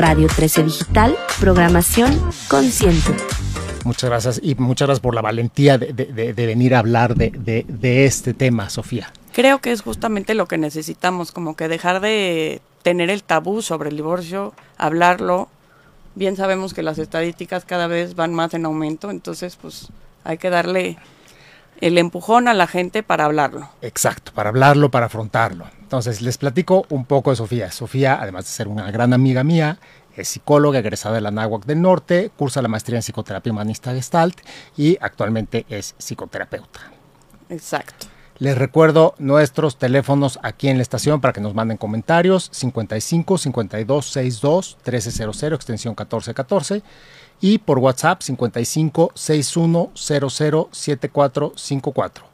[0.00, 2.18] Radio 13 Digital, programación
[2.48, 3.14] consciente.
[3.84, 8.70] Muchas gracias y muchas gracias por la valentía de, venir a hablar de, este tema,
[8.70, 9.12] Sofía.
[9.34, 13.90] Creo que es justamente lo que necesitamos, como que dejar de tener el tabú sobre
[13.90, 15.50] el divorcio, hablarlo.
[16.14, 19.88] Bien sabemos que las estadísticas cada vez van más en aumento, entonces pues
[20.24, 20.96] hay que darle
[21.82, 23.68] el empujón a la gente para hablarlo.
[23.82, 25.66] Exacto, para hablarlo, para afrontarlo.
[25.90, 27.72] Entonces, les platico un poco de Sofía.
[27.72, 29.80] Sofía, además de ser una gran amiga mía,
[30.14, 34.38] es psicóloga egresada de la Náhuac del Norte, cursa la maestría en psicoterapia humanista Gestalt
[34.76, 36.92] y actualmente es psicoterapeuta.
[37.48, 38.06] Exacto.
[38.38, 44.06] Les recuerdo nuestros teléfonos aquí en la estación para que nos manden comentarios 55 52
[44.06, 46.84] 62 1300 extensión 1414
[47.40, 52.29] y por WhatsApp 55 61 00 7454.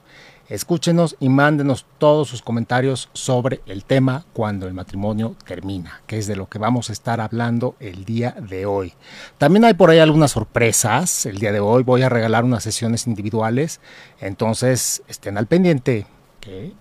[0.49, 6.29] Escúchenos y mándenos todos sus comentarios sobre el tema cuando el matrimonio termina, que es
[6.29, 8.95] de lo que vamos a estar hablando el día de hoy.
[9.39, 11.27] También hay por ahí algunas sorpresas.
[11.27, 13.81] El día de hoy voy a regalar unas sesiones individuales,
[14.21, 16.07] entonces estén al pendiente,
[16.39, 16.73] que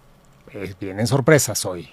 [0.53, 1.89] eh, vienen sorpresas hoy.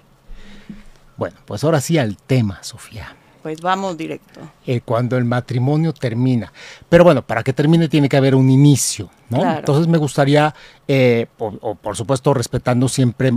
[1.17, 4.41] Bueno, pues ahora sí al tema, Sofía pues vamos directo.
[4.67, 6.53] Eh, cuando el matrimonio termina.
[6.89, 9.57] Pero bueno, para que termine tiene que haber un inicio, ¿no?
[9.57, 10.55] Entonces me gustaría,
[10.87, 13.33] eh, o, por supuesto respetando siempre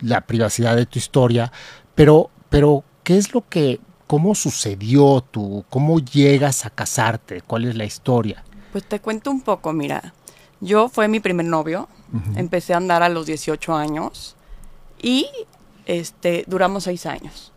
[0.00, 1.50] la privacidad de tu historia,
[1.94, 7.76] pero, pero ¿qué es lo que, cómo sucedió tú, cómo llegas a casarte, cuál es
[7.76, 8.44] la historia?
[8.72, 10.12] Pues te cuento un poco, mira,
[10.60, 11.88] yo fue mi primer novio,
[12.36, 14.36] empecé a andar a los 18 años
[15.00, 15.26] y
[15.86, 17.52] este, duramos seis años.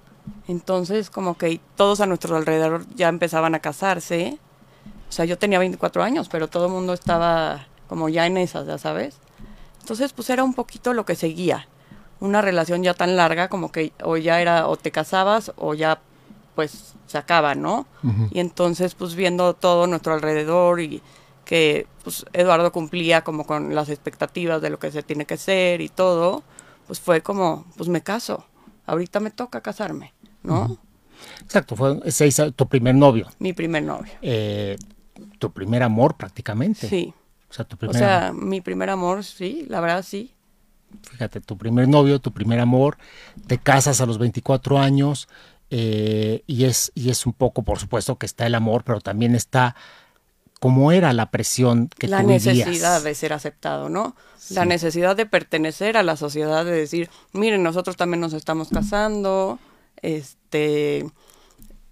[0.50, 4.40] Entonces, como que todos a nuestro alrededor ya empezaban a casarse.
[5.08, 8.66] O sea, yo tenía 24 años, pero todo el mundo estaba como ya en esas,
[8.66, 9.18] ya sabes.
[9.82, 11.68] Entonces, pues era un poquito lo que seguía.
[12.20, 16.02] Una relación ya tan larga como que o ya era o te casabas o ya
[16.56, 17.86] pues se acaba, ¿no?
[18.32, 21.04] Y entonces, pues viendo todo nuestro alrededor y
[21.46, 25.80] que pues Eduardo cumplía como con las expectativas de lo que se tiene que ser
[25.80, 26.42] y todo,
[26.88, 28.46] pues fue como, pues me caso,
[28.88, 30.14] ahorita me toca casarme.
[30.44, 30.78] ¿No?
[31.42, 32.00] Exacto, fue
[32.56, 33.28] tu primer novio.
[33.40, 34.12] Mi primer novio.
[34.22, 34.78] Eh,
[35.38, 36.88] tu primer amor prácticamente.
[36.88, 37.14] Sí.
[37.50, 40.34] O sea, tu primer o sea, mi primer amor, sí, la verdad sí.
[41.12, 42.98] Fíjate, tu primer novio, tu primer amor,
[43.48, 45.28] te casas a los 24 años
[45.70, 49.36] eh, y, es, y es un poco, por supuesto, que está el amor, pero también
[49.36, 49.76] está
[50.60, 54.16] cómo era la presión que la necesidad de ser aceptado, ¿no?
[54.50, 59.60] La necesidad de pertenecer a la sociedad, de decir, miren, nosotros también nos estamos casando,
[60.02, 61.06] este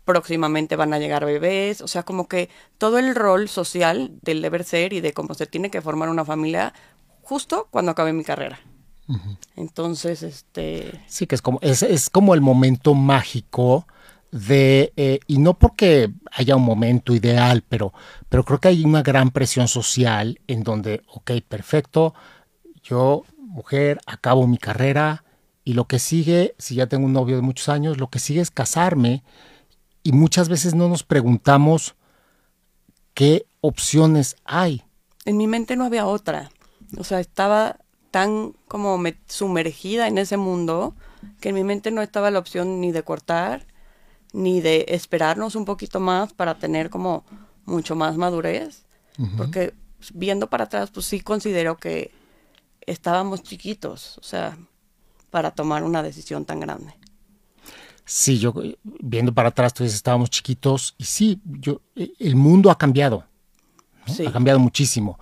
[0.05, 4.63] próximamente van a llegar bebés, o sea, como que todo el rol social del deber
[4.63, 6.73] ser y de cómo se tiene que formar una familia
[7.23, 8.57] justo cuando acabe mi carrera.
[9.57, 11.01] Entonces, este...
[11.07, 13.85] Sí, que es como, es, es como el momento mágico
[14.31, 17.93] de, eh, y no porque haya un momento ideal, pero,
[18.29, 22.13] pero creo que hay una gran presión social en donde, ok, perfecto,
[22.83, 25.23] yo, mujer, acabo mi carrera,
[25.67, 28.39] y lo que sigue, si ya tengo un novio de muchos años, lo que sigue
[28.39, 29.21] es casarme
[30.01, 31.95] y muchas veces no nos preguntamos
[33.13, 34.83] qué opciones hay.
[35.25, 36.51] En mi mente no había otra.
[36.97, 37.79] O sea, estaba
[38.11, 38.97] tan como
[39.27, 40.95] sumergida en ese mundo
[41.41, 43.67] que en mi mente no estaba la opción ni de cortar,
[44.31, 47.25] ni de esperarnos un poquito más para tener como
[47.65, 48.85] mucho más madurez.
[49.35, 49.73] Porque
[50.13, 52.13] viendo para atrás, pues sí considero que
[52.85, 54.17] estábamos chiquitos.
[54.19, 54.57] O sea,
[55.37, 56.95] para tomar una decisión tan grande.
[58.05, 63.23] Sí, yo viendo para atrás, tú estábamos chiquitos y sí, yo, el mundo ha cambiado,
[64.25, 65.19] ha cambiado muchísimo.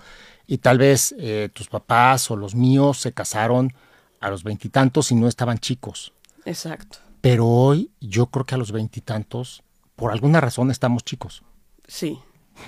[0.47, 3.73] Y tal vez eh, tus papás o los míos se casaron
[4.21, 6.13] a los veintitantos y, no estaban chicos.
[6.45, 6.99] Exacto.
[7.19, 9.63] Pero hoy yo creo que a los veintitantos,
[9.97, 11.43] por alguna razón, estamos chicos.
[11.89, 12.19] Sí,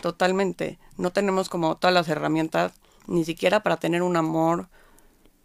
[0.02, 0.80] totalmente.
[0.97, 2.74] No tenemos como todas las herramientas,
[3.07, 4.68] ni siquiera para tener un amor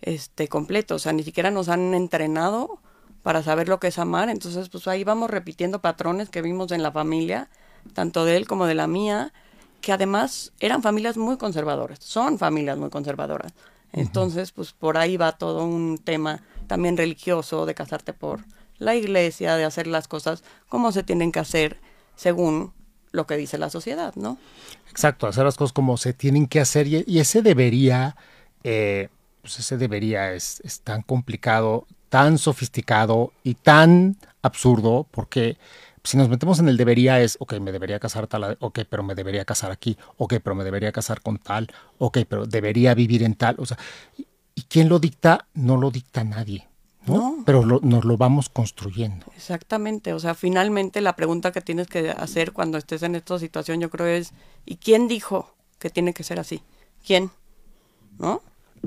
[0.03, 2.79] este, completo, o sea, ni siquiera nos han entrenado
[3.23, 6.83] para saber lo que es amar, entonces pues ahí vamos repitiendo patrones que vimos en
[6.83, 7.49] la familia,
[7.95, 9.33] tanto de él como de la mía,
[9.81, 13.53] que además eran familias muy conservadoras, son familias muy conservadoras.
[13.93, 18.41] Entonces, pues por ahí va todo un tema también religioso de casarte por
[18.79, 21.79] la iglesia, de hacer las cosas como se tienen que hacer
[22.17, 22.73] según
[23.11, 24.39] lo que dice la sociedad, ¿no?
[24.91, 28.17] Exacto, hacer las cosas como se tienen que hacer y, ese debería
[28.65, 29.09] eh,
[29.43, 35.59] pues ese debería es, tan complicado, tan sofisticado y tan absurdo, porque
[36.05, 39.15] si nos metemos en el debería es, ok, me debería casar tal, ok, pero me
[39.15, 41.69] debería casar aquí, ok, pero me debería casar con tal,
[41.99, 43.79] ok, pero debería vivir en tal, o sea,
[44.17, 45.47] ¿y, quién lo dicta?
[45.55, 46.69] No lo dicta nadie.
[47.05, 47.15] ¿no?
[47.15, 47.43] No.
[47.45, 49.27] Pero lo- nos lo vamos construyendo.
[49.37, 53.81] Exactamente, o sea, finalmente la pregunta que tienes que hacer cuando estés en esta situación,
[53.81, 54.33] yo creo es,
[54.65, 56.63] ¿y quién dijo que tiene que ser así?
[57.05, 57.33] ¿Quién?
[58.19, 58.41] ¿No?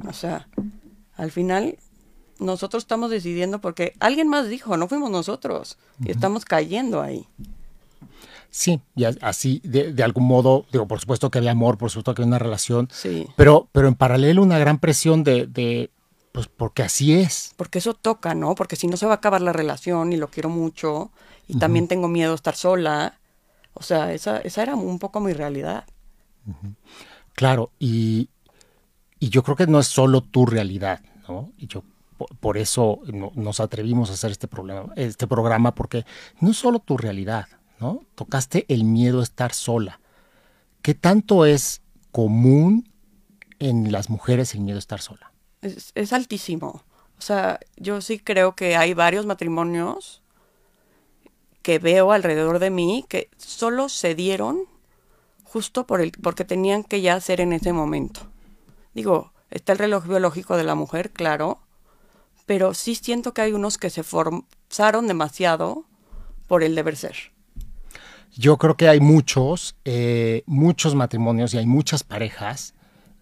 [0.07, 0.47] O sea,
[1.15, 1.77] al final
[2.39, 7.27] nosotros estamos decidiendo porque alguien más dijo, no fuimos nosotros, y estamos cayendo ahí.
[8.49, 12.15] Sí, y así, de, de algún modo, digo, por supuesto que había amor, por supuesto
[12.15, 15.91] que había una relación, Sí, pero, pero en paralelo una gran presión de, de,
[16.31, 17.53] pues porque así es.
[17.57, 18.55] porque eso toca, ¿no?
[18.55, 21.11] Porque si no se va a acabar la relación y lo quiero mucho,
[21.47, 23.19] y también tengo miedo a estar sola.
[23.73, 25.83] O sea, esa, esa era un poco mi realidad.
[27.33, 28.29] Claro, y,
[29.19, 31.51] y yo creo que no es solo tu realidad, ¿no?
[31.57, 31.83] Y yo
[32.17, 36.05] po- por, eso no- nos atrevimos a hacer este, problema, este programa, porque
[36.41, 37.47] no es solo tu realidad,
[37.79, 38.01] ¿no?
[38.15, 39.99] Tocaste el miedo a estar sola.
[40.81, 41.81] ¿Qué tanto es
[42.11, 42.89] común
[43.59, 45.31] en las mujeres el miedo a estar sola?
[45.61, 46.83] Es, es altísimo.
[47.17, 50.21] O sea, yo sí creo que hay varios matrimonios
[51.61, 54.59] que veo alrededor de mí que solo se dieron
[55.43, 58.27] justo por el, porque tenían que ya ser en ese momento.
[58.95, 61.59] Digo, está el reloj biológico de la mujer, claro,
[62.45, 65.85] pero sí siento que hay unos que se forzaron demasiado
[66.47, 67.15] por el deber ser.
[68.37, 72.73] Yo creo que hay muchos, eh, muchos matrimonios y hay muchas parejas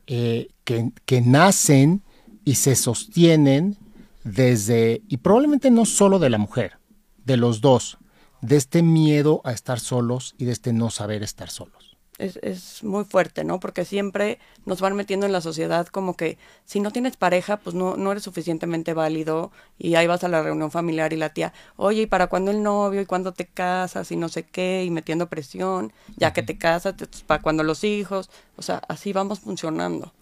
[0.07, 2.03] eh, que, que nacen
[2.45, 3.77] y se sostienen
[4.23, 6.77] desde, y probablemente no solo de la mujer,
[7.25, 7.97] de los dos,
[8.41, 11.82] de este miedo a estar solos y de este no saber estar solos.
[12.17, 13.59] Es, es muy fuerte, ¿no?
[13.59, 17.75] Porque siempre nos van metiendo en la sociedad como que si no tienes pareja, pues
[17.75, 21.53] no, no eres suficientemente válido y ahí vas a la reunión familiar y la tía,
[21.75, 23.01] oye, ¿y para cuándo el novio?
[23.01, 24.11] ¿Y cuándo te casas?
[24.11, 27.83] Y no sé qué, y metiendo presión, ya que te casas, te- para cuándo los
[27.83, 30.13] hijos, o sea, así vamos funcionando.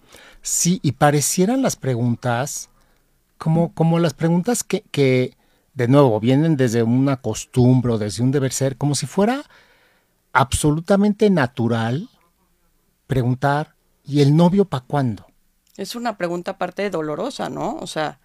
[0.42, 2.68] Sí, y parecieran las preguntas
[3.38, 5.36] como, como las preguntas que, que,
[5.74, 9.44] de nuevo, vienen desde una costumbre o desde un deber ser, como si fuera
[10.32, 12.08] absolutamente natural
[13.06, 13.74] preguntar,
[14.04, 15.26] ¿y el novio para cuándo?
[15.76, 17.76] Es una pregunta aparte dolorosa, ¿no?
[17.76, 18.18] O sea,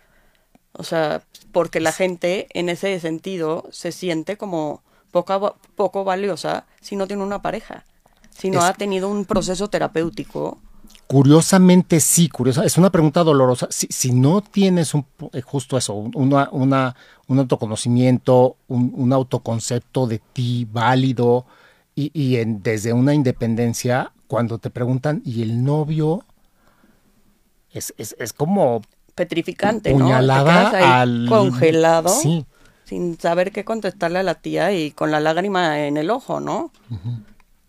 [0.74, 6.66] o sea, porque la gente en ese sentido se siente como poca, va- poco valiosa
[6.82, 7.86] si no tiene una pareja,
[8.38, 10.60] si no Es- ha tenido un proceso terapéutico.
[11.08, 12.66] Curiosamente sí, curiosa.
[12.66, 13.68] Es una pregunta dolorosa.
[13.72, 16.96] Si, si no tienes un, eh, justo eso, un- una, una-
[17.28, 21.46] un autoconocimiento, un, un autoconcepto de ti válido
[21.98, 26.24] y, y en- desde una independencia, cuando te preguntan, ¿y el novio?
[27.72, 28.82] Es, es, es como
[29.16, 30.08] petrificante, ¿no?
[30.32, 31.26] Te puñalada ahí al...
[31.26, 32.46] congelado, Sí,
[32.86, 36.72] sin saber qué contestarle a la tía y con la lágrima en el ojo, ¿no?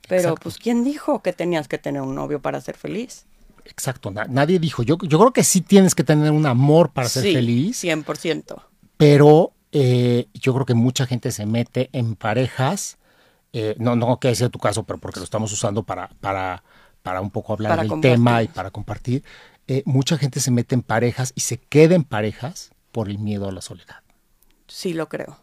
[0.06, 0.40] Pero, Exacto.
[0.42, 3.26] pues, ¿quién dijo que tenías que tener un novio para ser feliz?
[3.64, 4.10] exacto.
[4.10, 4.82] na- nadie dijo.
[4.82, 7.76] Yo, yo creo que sí tienes que tener un amor para ser sí, feliz.
[7.78, 8.62] 100%.
[8.96, 12.97] pero eh, yo creo que mucha gente se mete en parejas,
[13.52, 16.62] eh, no, no que sea tu caso, pero porque lo estamos usando para, para,
[17.02, 19.24] para un poco hablar Para del tema y para compartir,
[19.66, 23.48] eh, mucha gente se mete en parejas y se queda en parejas por el miedo
[23.48, 24.02] a la soledad.
[24.66, 25.38] Sí lo creo.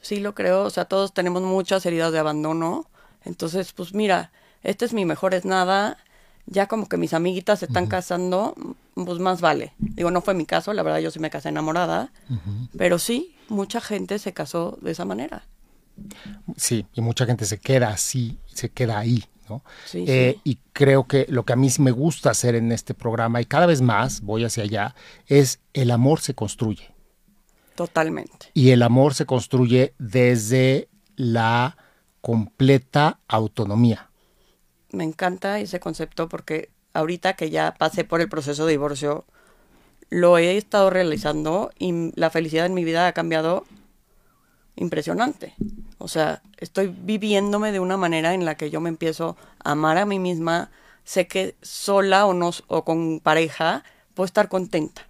[0.00, 0.64] Sí lo creo.
[0.64, 2.86] O sea, todos tenemos muchas heridas de abandono.
[3.24, 4.30] Entonces, pues mira,
[4.62, 5.98] este es mi mejor es nada.
[6.46, 8.54] Ya como que mis amiguitas se están casando,
[8.94, 9.74] pues más vale.
[9.78, 12.12] Digo, no fue mi caso, la verdad yo sí me casé enamorada.
[12.78, 15.44] Pero sí, mucha gente se casó de esa manera.
[16.56, 19.62] Sí, y mucha gente se queda así, se queda ahí, ¿no?
[19.84, 20.40] Sí, Eh, sí.
[20.44, 23.66] Y creo que lo que a mí me gusta hacer en este programa, y cada
[23.66, 24.94] vez más voy hacia allá,
[25.26, 26.90] es el amor se construye.
[27.74, 28.48] Totalmente.
[28.54, 31.76] Y el amor se construye desde la
[32.20, 34.10] completa autonomía.
[34.90, 39.26] Me encanta ese concepto porque ahorita que ya pasé por el proceso de divorcio,
[40.08, 43.64] lo he estado realizando y la felicidad en mi vida ha cambiado
[44.76, 45.54] impresionante.
[45.98, 49.98] O sea, estoy viviéndome de una manera en la que yo me empiezo a amar
[49.98, 50.70] a mí misma.
[51.04, 55.06] Sé que sola o no o con pareja puedo estar contenta.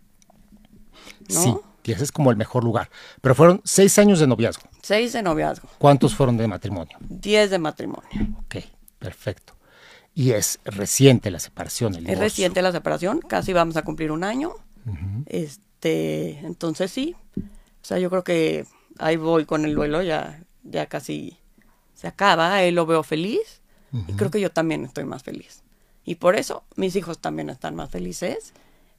[1.29, 1.43] ¿no?
[1.43, 1.55] Sí,
[1.85, 2.91] y ese es como el mejor lugar.
[3.21, 4.65] Pero fueron seis años de noviazgo.
[4.83, 6.97] Seis de noviazgo, ¿Cuántos fueron de matrimonio?
[7.01, 8.09] diez de matrimonio.
[8.45, 8.57] Ok,
[8.99, 9.55] perfecto.
[10.15, 14.25] Y es reciente la separación, el Es reciente la separación, casi vamos a cumplir un
[14.25, 14.55] año.
[15.27, 17.15] Este, entonces sí.
[17.37, 18.67] O sea, yo creo que
[18.99, 21.39] ahí voy con el duelo, ya, ya casi
[21.95, 23.61] se acaba, él lo veo feliz
[24.09, 25.63] y creo que yo también estoy más feliz.
[26.05, 28.53] Y por eso mis hijos también están más felices.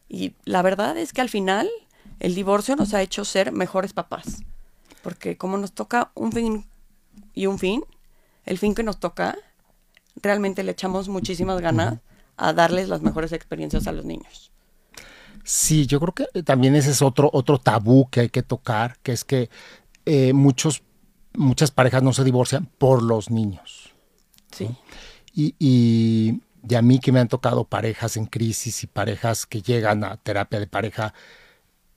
[0.09, 1.69] Y la verdad es que al final
[2.19, 4.43] el divorcio nos ha hecho ser mejores papás.
[5.03, 6.65] Porque como nos toca un fin
[7.33, 7.83] y un fin,
[8.45, 9.37] el fin que nos toca,
[10.15, 11.99] realmente le echamos muchísimas ganas
[12.35, 14.51] a darles las mejores experiencias a los niños.
[15.43, 19.13] Sí, yo creo que también ese es otro, otro tabú que hay que tocar, que
[19.13, 19.49] es que
[20.07, 20.83] eh, muchos,
[21.35, 23.93] muchas parejas no se divorcian por los niños.
[24.51, 24.69] Sí.
[25.33, 29.61] Y, y, y a mí que me han tocado parejas en crisis y parejas que
[29.61, 31.13] llegan a terapia de pareja,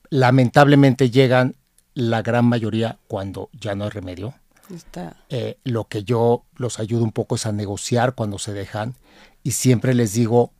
[0.09, 1.55] lamentablemente llegan
[1.93, 4.33] la gran mayoría cuando ya no hay remedio.
[4.69, 5.15] Está.
[5.29, 8.95] Eh, lo que yo los ayudo un poco es a negociar cuando se dejan
[9.41, 10.51] y siempre les digo,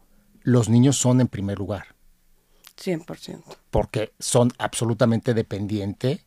[0.42, 1.96] los niños son en primer lugar.
[2.82, 3.44] 100%.
[3.70, 6.22] Porque son absolutamente dependientes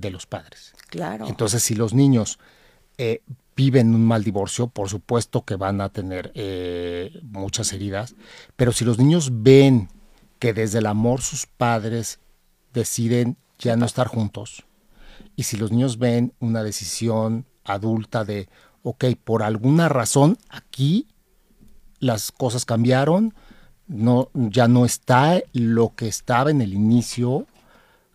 [0.00, 0.74] de los padres.
[0.88, 1.26] Claro.
[1.28, 2.38] Entonces, si los niños
[2.98, 3.22] eh,
[3.56, 8.14] viven un mal divorcio, por supuesto que van a tener eh, muchas heridas,
[8.56, 9.88] pero si los niños ven
[10.38, 12.20] que desde el amor sus padres
[12.72, 14.64] deciden ya no estar juntos,
[15.36, 18.48] y si los niños ven una decisión adulta de,
[18.82, 21.06] ok, por alguna razón aquí
[21.98, 23.34] las cosas cambiaron,
[23.86, 27.46] no, ya no está lo que estaba en el inicio,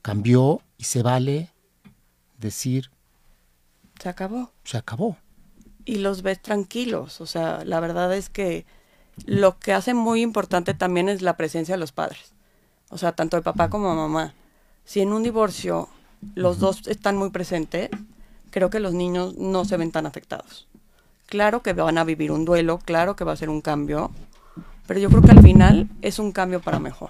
[0.02, 1.52] cambió y se vale
[2.38, 2.92] decir,
[4.02, 4.52] se acabó.
[4.64, 5.18] Se acabó.
[5.86, 8.66] Y los ves tranquilos, o sea, la verdad es que
[9.26, 12.34] lo que hace muy importante también es la presencia de los padres,
[12.90, 14.34] o sea, tanto de papá como de mamá.
[14.84, 15.88] Si en un divorcio
[16.34, 17.90] los dos están muy presentes,
[18.50, 20.68] creo que los niños no se ven tan afectados.
[21.28, 24.12] Claro que van a vivir un duelo, claro que va a ser un cambio,
[24.88, 27.10] pero yo creo que al final es un cambio para mejor.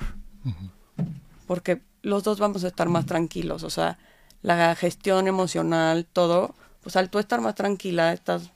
[1.48, 3.98] Porque los dos vamos a estar más tranquilos, o sea,
[4.46, 8.52] la gestión emocional, todo, pues al tú estar más tranquila, estás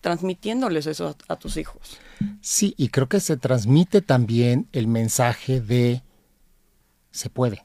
[0.00, 1.98] transmitiéndoles eso a, a tus hijos.
[2.40, 6.02] Sí, y creo que se transmite también el mensaje de
[7.12, 7.64] se puede.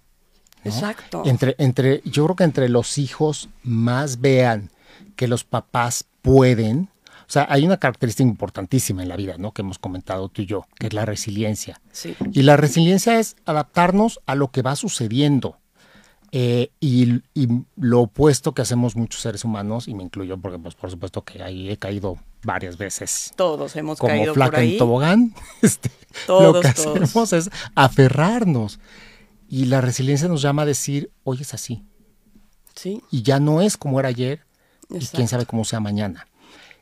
[0.64, 0.72] ¿no?
[0.72, 1.24] Exacto.
[1.26, 4.70] Entre, entre, yo creo que entre los hijos más vean
[5.16, 6.90] que los papás pueden.
[7.28, 9.52] O sea, hay una característica importantísima en la vida, ¿no?
[9.52, 11.82] Que hemos comentado tú y yo, que es la resiliencia.
[11.92, 12.16] Sí.
[12.34, 15.58] Y la resiliencia es adaptarnos a lo que va sucediendo.
[16.34, 20.76] Eh, y, y, lo opuesto que hacemos muchos seres humanos, y me incluyo porque pues,
[20.76, 23.34] por supuesto que ahí he caído varias veces.
[23.36, 24.74] Todos hemos como caído flaca por ahí.
[24.74, 25.34] en tobogán.
[25.62, 25.92] Este,
[26.26, 27.02] Todos, lo que todos.
[27.02, 28.80] hacemos es aferrarnos.
[29.50, 31.84] Y la resiliencia nos llama a decir, hoy es así.
[32.76, 33.02] Sí.
[33.12, 34.46] Y ya no es como era ayer,
[34.90, 36.28] y quién sabe cómo sea mañana.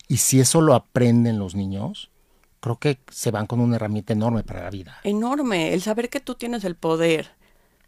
[0.07, 2.11] Y si eso lo aprenden los niños,
[2.59, 4.99] creo que se van con una herramienta enorme para la vida.
[5.03, 5.73] Enorme.
[5.73, 7.31] El saber que tú tienes el poder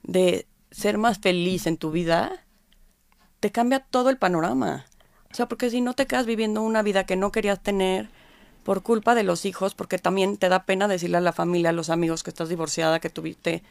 [0.04, 2.46] de ser más feliz en tu vida,
[3.40, 4.86] te cambia todo el panorama.
[5.32, 8.10] O sea, porque si no te quedas viviendo una vida que no querías tener
[8.64, 11.74] por culpa de los hijos, porque también te da pena decirle a la familia, a
[11.74, 13.64] los amigos que estás divorciada, que tuviste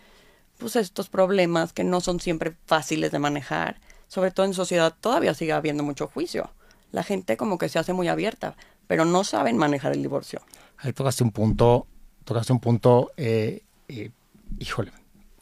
[0.58, 3.80] pues estos problemas que no son siempre fáciles de manejar.
[4.08, 6.50] Sobre todo en sociedad todavía sigue habiendo mucho juicio.
[6.92, 10.42] La gente como que se hace muy abierta, pero no saben manejar el divorcio.
[10.78, 11.86] Ahí tocaste un punto,
[12.24, 14.10] tocaste un punto, eh, eh,
[14.58, 14.92] híjole,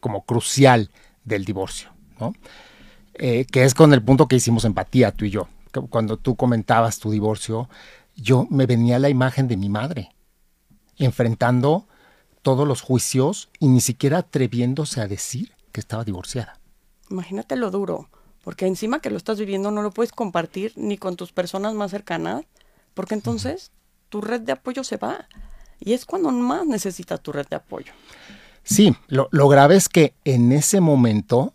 [0.01, 0.91] como crucial
[1.29, 2.35] del divorcio, ¿no?
[3.15, 5.49] Eh, que es con el punto que hicimos empatía tú y yo.
[5.91, 7.69] Cuando tú comentabas tu divorcio,
[8.17, 10.11] yo me venía la imagen de mi madre
[10.99, 11.87] enfrentando
[12.43, 16.59] todos los juicios y ni siquiera atreviéndose a decir que estaba divorciada.
[17.11, 18.09] Imagínate lo duro,
[18.43, 21.91] porque encima que lo estás viviendo no lo puedes compartir ni con tus personas más
[21.91, 22.45] cercanas,
[22.95, 23.73] porque entonces
[24.09, 25.29] tu red de apoyo se va.
[25.81, 27.93] Y es cuando más necesitas tu red de apoyo.
[28.69, 31.55] Sí, lo, lo grave es que en ese momento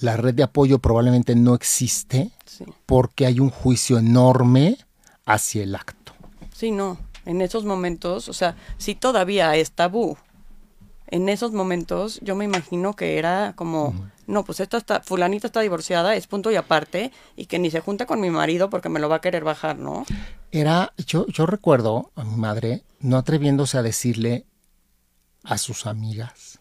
[0.00, 2.64] la red de apoyo probablemente no existe Sí.
[2.86, 4.76] porque hay un juicio enorme
[5.24, 6.12] hacia el acto.
[6.54, 6.98] Sí, no.
[7.24, 10.16] En esos momentos, o sea, si todavía es tabú,
[11.06, 13.94] en esos momentos yo me imagino que era como,
[14.26, 17.80] no, pues esta está, fulanita está divorciada, es punto y aparte, y que ni se
[17.80, 20.04] junta con mi marido porque me lo va a querer bajar, ¿no?
[20.50, 24.44] Era, yo, yo recuerdo a mi madre no atreviéndose a decirle
[25.44, 26.51] a sus amigas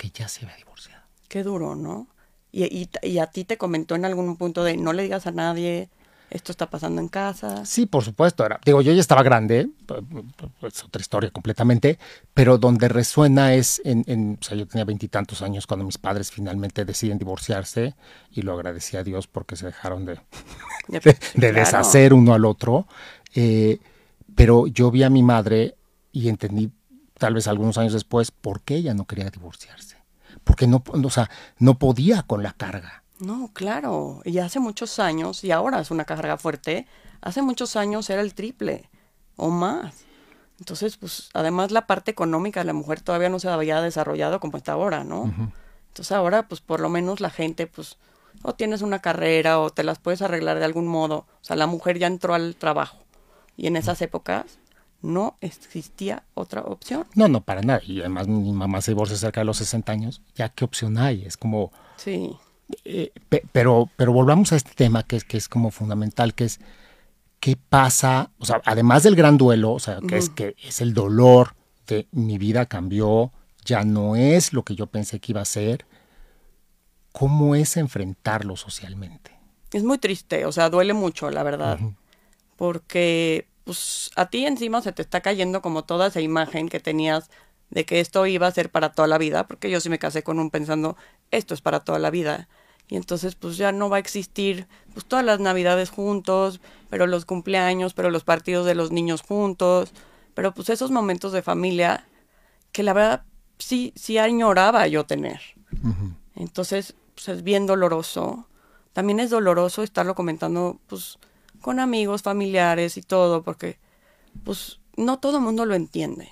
[0.00, 1.02] que ya se había divorciado.
[1.28, 2.06] Qué duro, ¿no?
[2.50, 5.30] Y, y, y a ti te comentó en algún punto de no le digas a
[5.30, 5.90] nadie,
[6.30, 7.66] esto está pasando en casa.
[7.66, 8.46] Sí, por supuesto.
[8.46, 9.68] Era, digo, yo ya estaba grande,
[10.62, 11.98] es otra historia completamente,
[12.32, 16.30] pero donde resuena es en, en o sea, yo tenía veintitantos años cuando mis padres
[16.30, 17.94] finalmente deciden divorciarse
[18.30, 20.18] y lo agradecí a Dios porque se dejaron de,
[20.88, 21.00] De,
[21.34, 21.54] claro.
[21.54, 22.86] deshacer uno al otro.
[23.34, 23.78] Eh,
[24.34, 25.74] pero yo vi a mi madre
[26.12, 26.70] y entendí,
[27.20, 29.98] tal vez algunos años después, por qué ella no quería divorciarse.
[30.42, 33.04] Porque no, o sea, no podía con la carga.
[33.20, 34.22] No, claro.
[34.24, 36.86] Y hace muchos años, y ahora es una carga fuerte,
[37.20, 38.88] hace muchos años era el triple
[39.36, 39.94] o más.
[40.58, 44.56] Entonces, pues, además la parte económica de la mujer todavía no se había desarrollado como
[44.56, 45.24] está ahora, ¿no?
[45.88, 47.98] Entonces ahora, pues, por lo menos la gente, pues,
[48.42, 51.26] o tienes una carrera o te las puedes arreglar de algún modo.
[51.40, 52.98] O sea, la mujer ya entró al trabajo.
[53.56, 54.59] Y en esas épocas
[55.02, 57.06] no existía otra opción.
[57.14, 57.80] No, no, para nada.
[57.86, 60.22] Y además mi mamá se divorcia cerca de los 60 años.
[60.34, 61.24] ¿Ya qué opción hay?
[61.24, 61.72] Es como...
[61.96, 62.36] Sí.
[62.84, 63.12] Eh,
[63.52, 66.60] pero, pero volvamos a este tema que es, que es como fundamental, que es
[67.40, 70.94] qué pasa, o sea, además del gran duelo, o sea, que es que es el
[70.94, 73.32] dolor de mi vida cambió,
[73.64, 75.86] ya no es lo que yo pensé que iba a ser.
[77.12, 79.32] ¿Cómo es enfrentarlo socialmente?
[79.72, 81.78] Es muy triste, o sea, duele mucho, la verdad.
[82.56, 87.30] Porque pues a ti encima se te está cayendo como toda esa imagen que tenías
[87.68, 90.24] de que esto iba a ser para toda la vida, porque yo sí me casé
[90.24, 90.96] con un pensando,
[91.30, 92.48] esto es para toda la vida.
[92.88, 97.26] Y entonces pues ya no va a existir pues todas las navidades juntos, pero los
[97.26, 99.92] cumpleaños, pero los partidos de los niños juntos,
[100.34, 102.08] pero pues esos momentos de familia
[102.72, 103.22] que la verdad
[103.60, 105.40] sí, sí añoraba yo tener.
[106.34, 108.48] Entonces pues es bien doloroso.
[108.92, 111.20] También es doloroso estarlo comentando pues
[111.60, 113.78] con amigos, familiares y todo, porque
[114.44, 116.30] pues no todo el mundo lo entiende.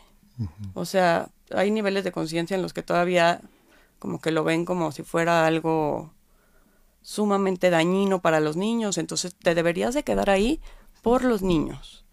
[0.75, 3.41] O sea, hay niveles de conciencia en los que todavía
[3.99, 6.13] como que lo ven como si fuera algo
[7.03, 10.61] sumamente dañino para los niños, entonces te deberías de quedar ahí
[11.03, 12.05] por los niños.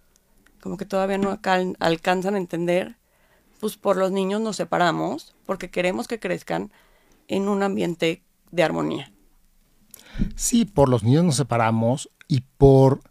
[0.61, 1.39] Como que todavía no
[1.79, 2.97] alcanzan a entender,
[3.59, 6.71] pues por los niños nos separamos porque queremos que crezcan
[7.27, 9.11] en un ambiente de armonía.
[10.35, 13.01] Sí, por los niños nos separamos y por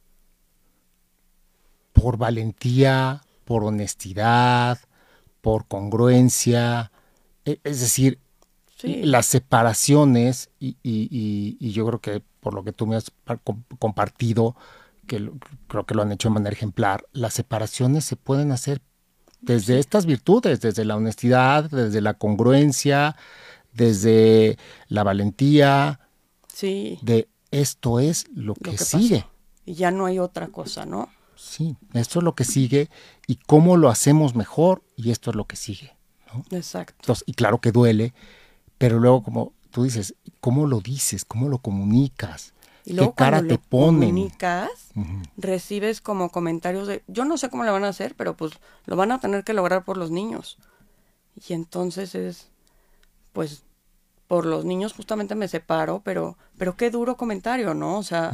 [1.93, 4.79] por valentía, por honestidad,
[5.41, 6.91] por congruencia,
[7.45, 8.19] e, es decir,
[8.83, 13.11] las separaciones, y, yo creo que por lo que tú me has
[13.79, 14.57] compartido,
[15.07, 15.31] que
[15.69, 18.83] creo que lo han hecho de manera ejemplar, las separaciones se pueden hacer
[19.41, 23.17] desde estas virtudes, desde la honestidad, desde la congruencia,
[23.73, 26.01] desde la valentía,
[26.49, 26.99] sí.
[27.03, 27.29] de
[27.61, 29.27] esto es lo que, sigue.
[29.65, 31.09] Y ya no hay otra cosa, ¿no?
[31.37, 32.91] Sí, esto es lo que sigue
[33.27, 35.97] y cómo lo hacemos mejor y esto es lo que sigue.
[36.51, 37.15] Exacto.
[37.27, 38.13] y claro que duele,
[38.77, 41.25] pero luego, como tú dices, ¿cómo lo dices?
[41.25, 42.55] ¿Cómo lo comunicas?
[42.85, 44.11] ¿Qué cara te ponen?
[44.11, 44.71] comunicas,
[45.37, 48.53] recibes como comentarios de, yo no sé cómo lo van a hacer, pero pues
[48.85, 50.59] lo van a tener que lograr por los niños.
[51.49, 52.49] Y entonces es,
[53.33, 53.65] pues,
[54.29, 57.99] por los niños justamente me separo, pero, pero qué duro comentario, ¿no?
[57.99, 58.33] O sea,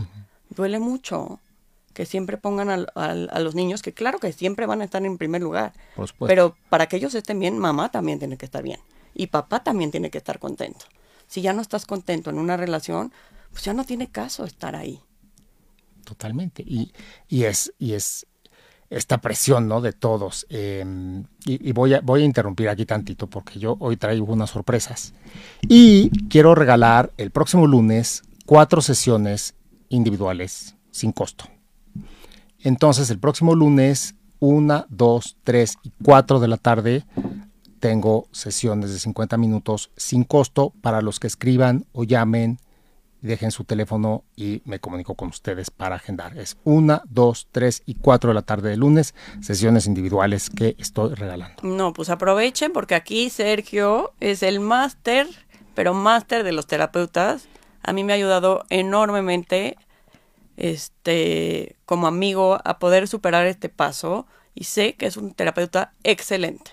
[0.48, 1.40] duele mucho
[1.92, 5.42] que siempre pongan a, los niños, que claro que siempre van a estar en primer
[5.42, 5.72] lugar,
[6.20, 8.80] pero para que ellos estén bien, mamá también tiene que estar bien
[9.14, 10.86] y papá también tiene que estar contento.
[11.26, 13.12] Si ya no estás contento en una relación,
[13.50, 15.00] pues ya no tiene caso estar ahí.
[16.04, 16.62] Totalmente.
[16.66, 16.92] Y,
[17.28, 18.26] y es, y es
[18.90, 19.80] esta presión ¿no?
[19.80, 20.46] de todos.
[20.50, 25.14] Em, y, voy, a, voy a interrumpir aquí tantito porque yo hoy traigo unas sorpresas.
[25.62, 29.54] Y quiero regalar el próximo lunes cuatro sesiones
[29.88, 31.44] individuales sin costo.
[32.62, 37.04] Entonces, el próximo lunes, una, dos, tres y cuatro de la tarde,
[37.78, 42.58] tengo sesiones de 50 minutos sin costo para los que escriban o llamen,
[43.22, 46.38] dejen su teléfono y me comunico con ustedes para agendar.
[46.38, 51.14] Es una, dos, tres y cuatro de la tarde de lunes, sesiones individuales que estoy
[51.14, 51.62] regalando.
[51.62, 55.26] No, pues aprovechen porque aquí Sergio es el máster,
[55.74, 57.48] pero máster de los terapeutas.
[57.82, 59.76] A mí me ha ayudado enormemente
[60.56, 66.72] este como amigo a poder superar este paso y sé que es un terapeuta excelente.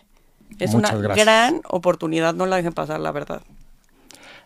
[0.59, 3.41] Es una gran oportunidad, no la dejen pasar, la verdad.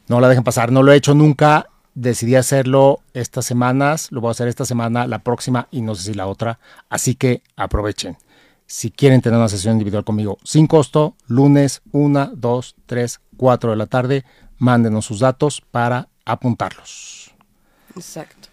[0.07, 1.67] No la dejen pasar, no lo he hecho nunca.
[1.93, 6.03] Decidí hacerlo estas semanas, lo voy a hacer esta semana, la próxima y no sé
[6.03, 6.59] si la otra.
[6.89, 8.17] Así que aprovechen.
[8.65, 13.75] Si quieren tener una sesión individual conmigo sin costo, lunes 1, 2, 3, 4 de
[13.75, 14.25] la tarde,
[14.57, 17.33] mándenos sus datos para apuntarlos.
[17.95, 18.47] Exacto.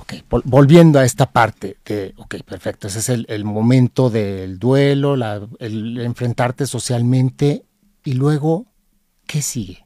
[0.00, 5.14] Ok, volviendo a esta parte de, ok, perfecto, ese es el, momento del duelo,
[5.58, 7.64] el enfrentarte socialmente
[8.04, 8.66] y luego,
[9.26, 9.84] ¿qué sigue?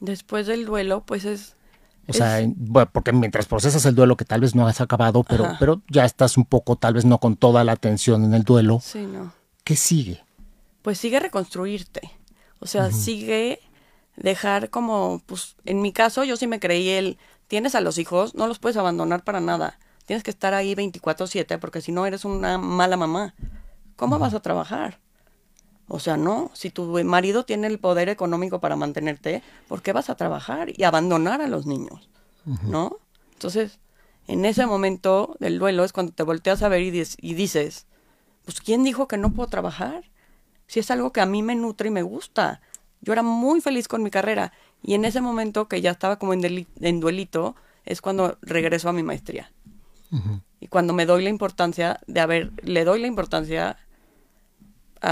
[0.00, 1.56] Después del duelo, pues es...
[2.06, 5.56] O sea, bueno, porque mientras procesas el duelo que tal vez no has acabado, pero,
[5.58, 8.80] pero ya estás un poco, tal vez no con toda la atención en el duelo.
[8.82, 9.32] Sí, no.
[9.64, 10.22] ¿Qué sigue?
[10.82, 12.10] Pues sigue reconstruirte.
[12.58, 13.60] O sea, sigue
[14.16, 18.34] dejar como, pues, en mi caso yo sí me creí el tienes a los hijos,
[18.34, 19.78] no los puedes abandonar para nada.
[20.06, 23.34] Tienes que estar ahí 24/7 porque si no eres una mala mamá.
[23.96, 24.98] ¿Cómo vas a trabajar?
[25.88, 30.08] O sea, no, si tu marido tiene el poder económico para mantenerte, ¿por qué vas
[30.10, 32.08] a trabajar y abandonar a los niños?
[32.62, 32.98] ¿No?
[33.32, 33.78] Entonces,
[34.26, 37.86] en ese momento del duelo es cuando te volteas a ver y, y dices,
[38.44, 40.04] pues ¿quién dijo que no puedo trabajar?
[40.66, 42.60] Si es algo que a mí me nutre y me gusta.
[43.00, 46.34] Yo era muy feliz con mi carrera y en ese momento que ya estaba como
[46.34, 49.50] en, en duelito, es cuando regreso a mi maestría.
[50.60, 53.76] Y cuando me doy la importancia de haber, le doy la importancia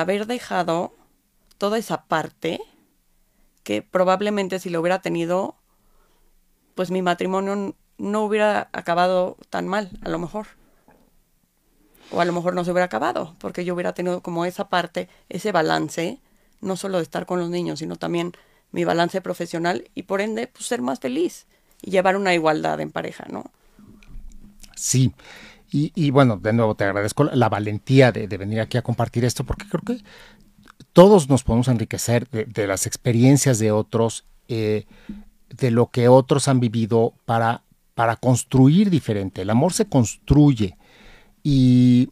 [0.01, 0.95] haber dejado
[1.59, 2.61] toda esa parte
[3.63, 5.55] que probablemente si lo hubiera tenido,
[6.75, 10.49] pues mi matrimonio no hubiera acabado tan mal, a lo mejor.
[12.11, 15.09] O a lo mejor no se hubiera acabado, porque yo hubiera tenido como esa parte,
[15.29, 16.21] ese balance,
[16.61, 18.33] no solo de estar con los niños, sino también
[18.73, 21.47] mi balance profesional y por ende, pues ser más feliz
[21.81, 23.45] y llevar una igualdad en pareja, ¿no?
[24.75, 25.13] Sí.
[25.75, 29.67] Y, bueno, de nuevo te agradezco la valentía de, venir aquí a compartir esto, porque
[29.67, 30.05] creo que
[30.93, 34.85] todos nos podemos enriquecer de, las experiencias de otros, eh,
[35.49, 37.63] de lo que otros han vivido para,
[37.95, 39.41] para construir diferente.
[39.41, 40.77] El amor se construye
[41.43, 42.11] y,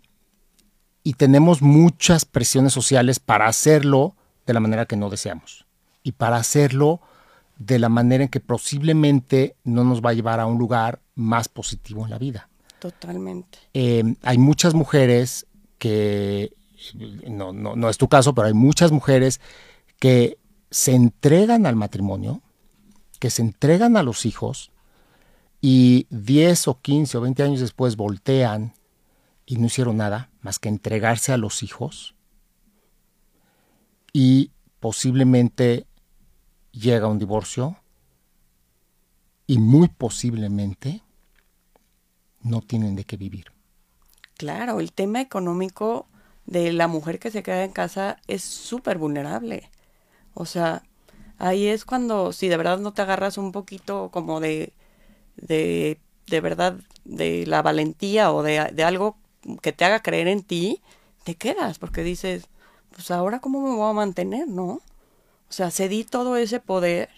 [1.03, 5.67] y tenemos muchas presiones sociales para hacerlo de la manera que no deseamos
[6.03, 7.03] y para hacerlo
[7.59, 11.49] de la manera en que posiblemente no nos va a llevar a un lugar más
[11.49, 12.50] positivo en la vida.
[12.81, 13.59] Totalmente.
[13.75, 15.47] Eh, hay muchas mujeres
[15.79, 16.53] que,
[17.29, 19.41] no, no, no es tu caso, pero hay muchas mujeres
[19.99, 20.39] que
[20.71, 22.43] se entregan al matrimonio,
[23.19, 24.73] que se entregan a los hijos
[25.61, 28.73] y 10 o 15 o 20 años después voltean
[29.45, 32.15] y no hicieron nada más que entregarse a los hijos
[34.13, 35.87] y posiblemente
[36.73, 37.77] llega un divorcio
[39.47, 41.03] y muy posiblemente
[42.43, 43.53] no tienen de qué vivir.
[44.37, 46.07] Claro, el tema económico
[46.47, 49.71] de la mujer que se queda en casa es súper vulnerable.
[50.35, 50.83] O sea,
[51.39, 54.73] ahí es cuando, si de verdad no te agarras un poquito como de,
[55.37, 59.17] de, de verdad, de la valentía o de, de algo
[59.63, 60.83] que te haga creer en ti,
[61.25, 62.49] te quedas, porque dices,
[62.91, 64.65] pues ahora cómo me voy a mantener, ¿no?
[64.67, 67.11] O sea, cedí todo ese poder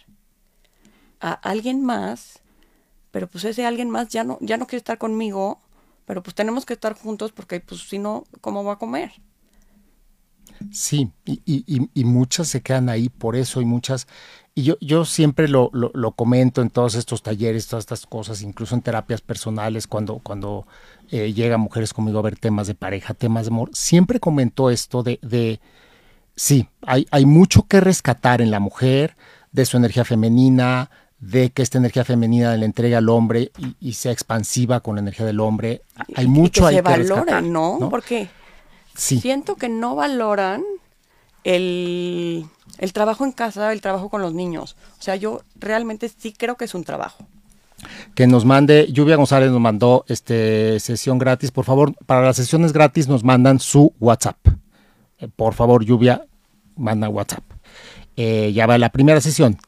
[1.20, 2.41] a alguien más
[3.12, 5.60] pero pues ese alguien más ya no, ya no quiere estar conmigo,
[6.06, 9.12] pero pues tenemos que estar juntos porque pues si no, ¿cómo va a comer?
[10.70, 14.06] Sí, y, muchas se quedan ahí por eso y muchas,
[14.54, 18.74] y yo, yo siempre lo, lo, comento en todos estos talleres, todas estas cosas, incluso
[18.74, 20.66] en terapias personales, cuando, cuando
[21.10, 25.02] eh, llegan mujeres conmigo a ver temas de pareja, temas de amor, siempre comento esto
[25.02, 25.60] de, de
[26.36, 29.16] sí, hay, hay mucho que rescatar en la mujer,
[29.50, 30.90] de su energía femenina,
[31.22, 35.24] de que esta energía femenina le entregue al hombre y, sea expansiva con la energía
[35.24, 35.82] del hombre.
[36.16, 37.78] Hay mucho que se valoran, ¿no?
[37.88, 38.28] Porque
[38.96, 40.64] siento que no valoran
[41.44, 42.44] el,
[42.78, 44.76] el trabajo en casa, el trabajo con los niños.
[44.98, 47.24] O sea, yo realmente sí creo que es un trabajo
[48.14, 51.50] que nos mande, Lluvia González nos mandó este sesión gratis.
[51.50, 54.36] Por favor, para las sesiones gratis nos mandan su WhatsApp.
[55.18, 56.24] Eh, por favor, Lluvia,
[56.76, 57.42] manda WhatsApp.
[58.16, 59.58] Eh, ya va la primera sesión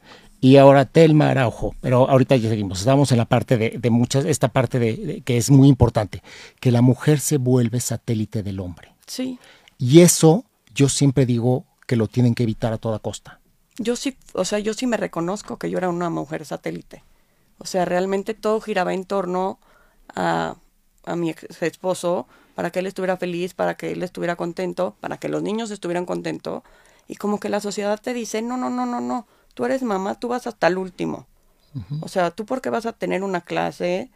[0.41, 4.49] y ahora Telma Araujo, pero ahorita ya seguimos, estamos en la parte de, muchas, esta
[4.49, 6.21] parte de, que es muy importante,
[6.59, 8.93] que la mujer se vuelve satélite del hombre.
[9.07, 9.39] Sí.
[9.77, 13.39] Y eso yo siempre digo que lo tienen que evitar a toda costa.
[13.77, 17.03] Yo sí, o sea, yo sí me reconozco que yo era una mujer satélite.
[17.57, 19.59] O sea, realmente todo giraba en torno
[20.13, 20.55] a,
[21.05, 25.17] a mi ex esposo para que él estuviera feliz, para que él estuviera contento, para
[25.17, 26.63] que los niños estuvieran contentos.
[27.07, 30.19] Y como que la sociedad te dice, no, no, no, no, no tú eres mamá,
[30.19, 31.25] tú vas hasta el último.
[31.99, 34.09] O sea, tú porque vas a tener una clase,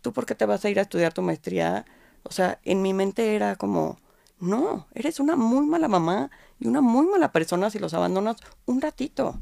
[0.00, 1.84] tú porque te vas a ir a estudiar tu maestría.
[2.24, 3.98] O sea, en mi mente era como,
[4.40, 8.36] no, eres una muy mala mamá y una muy mala persona si los abandonas
[8.66, 9.38] un ratito.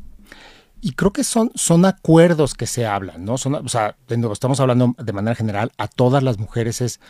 [0.83, 3.39] Y creo que son, son acuerdos que se hablan, ¿no?
[3.39, 7.01] Son, o sea, de nuevo, estamos hablando de manera general, a todas las mujeres es,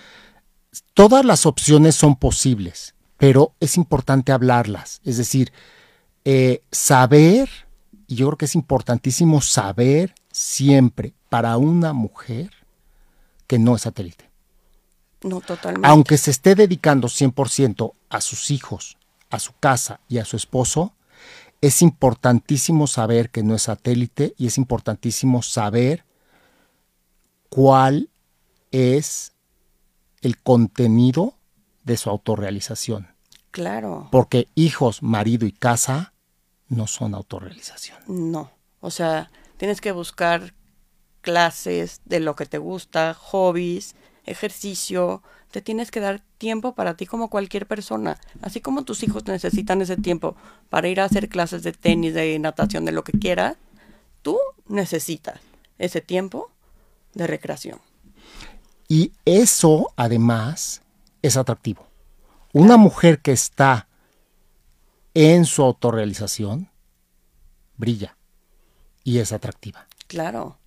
[0.94, 5.00] todas las opciones son posibles, pero es importante hablarlas.
[5.04, 5.52] Es decir,
[6.24, 7.65] eh, saber
[8.06, 12.50] y yo creo que es importantísimo saber siempre para una mujer
[13.46, 14.30] que no es satélite.
[15.22, 15.88] No, totalmente.
[15.88, 18.96] Aunque se esté dedicando 100% a sus hijos,
[19.30, 20.92] a su casa y a su esposo,
[21.60, 26.04] es importantísimo saber que no es satélite y es importantísimo saber
[27.48, 28.10] cuál
[28.70, 29.32] es
[30.20, 31.34] el contenido
[31.84, 33.08] de su autorrealización.
[33.50, 34.08] Claro.
[34.12, 36.12] Porque hijos, marido y casa
[36.68, 37.98] no son autorrealización.
[38.06, 38.50] No,
[38.80, 40.54] o sea, tienes que buscar
[41.20, 47.06] clases de lo que te gusta, hobbies, ejercicio, te tienes que dar tiempo para ti
[47.06, 50.36] como cualquier persona, así como tus hijos necesitan ese tiempo
[50.68, 53.56] para ir a hacer clases de tenis, de natación, de lo que quieras,
[54.22, 55.40] tú necesitas
[55.78, 56.50] ese tiempo
[57.14, 57.80] de recreación.
[58.88, 60.82] Y eso, además,
[61.22, 61.86] es atractivo.
[62.52, 63.88] Una mujer que está
[65.18, 66.68] en su autorrealización,
[67.78, 68.18] brilla
[69.02, 69.86] y es atractiva.
[70.08, 70.58] Claro,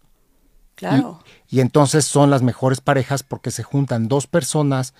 [0.73, 1.23] claro.
[1.47, 4.95] Y, entonces son las mejores parejas porque se juntan dos personas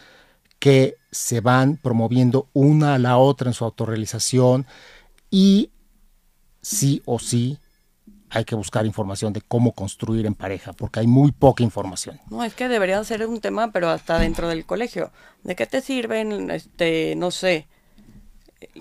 [0.60, 4.68] que se van promoviendo una a la otra en su autorrealización
[5.32, 5.72] y
[6.62, 7.58] sí o sí
[8.30, 12.20] hay que buscar información de cómo construir en pareja, porque hay muy poca información.
[12.30, 15.12] No, es que debería ser un tema, pero hasta dentro del colegio.
[15.44, 17.68] ¿De qué te sirven, este, no sé,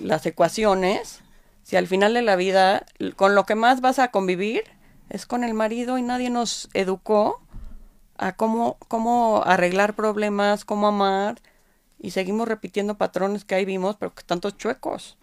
[0.00, 1.20] las ecuaciones?
[1.62, 4.62] Si al final de la vida, con lo que más vas a convivir
[5.10, 7.40] es con el marido y nadie nos educó
[8.16, 11.40] a cómo, cómo arreglar problemas, cómo amar,
[12.00, 15.16] y seguimos repitiendo patrones que ahí vimos, pero que tantos chuecos.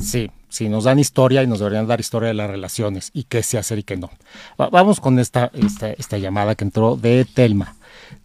[0.00, 3.42] Sí, sí, nos dan historia y nos deberían dar historia de las relaciones y qué
[3.42, 4.10] se hacer y qué no.
[4.56, 7.74] vamos con esta, esta, llamada que entró de Telma.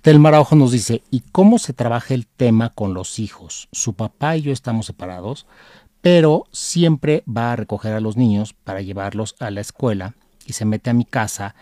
[0.01, 3.67] Telma Araujo nos dice, ¿y cómo se trabaja el tema con los hijos?
[3.71, 5.47] Su papá y yo estamos separados,
[6.05, 10.13] pero siempre va a recoger a los niños para llevarlos a la escuela
[10.45, 11.55] y se mete a mi casa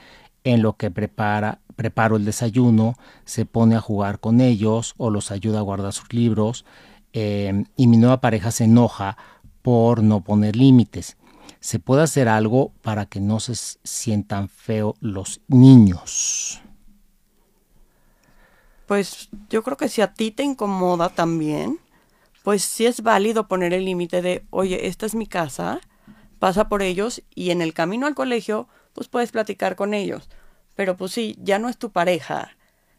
[0.43, 5.31] en lo que prepara preparo el desayuno, se pone a jugar con ellos o los
[5.31, 6.65] ayuda a guardar sus libros
[7.13, 9.15] em, y mi nueva pareja se enoja
[9.61, 11.15] por no poner límites.
[11.61, 16.61] ¿Se puede hacer algo para que no se sientan feo los niños?
[18.87, 21.79] Pues yo creo que si a ti te incomoda también,
[22.43, 25.81] pues sí es válido poner el límite de, oye, esta es mi casa,
[26.37, 30.29] pasa por ellos y en el camino al colegio, pues puedes platicar con ellos
[30.75, 32.55] pero pues sí, ya no es tu pareja,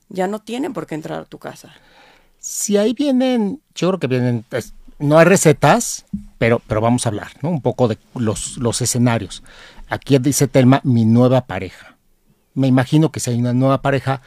[0.09, 1.75] ya no tienen por qué entrar a tu casa.
[2.39, 6.05] Si ahí vienen, yo creo que vienen, pues, no hay recetas,
[6.39, 7.51] pero, pero vamos a hablar, ¿no?
[7.51, 9.43] Un poco de los, los escenarios.
[9.89, 11.97] Aquí dice Telma, mi nueva pareja.
[12.55, 14.23] Me imagino que si hay una nueva pareja,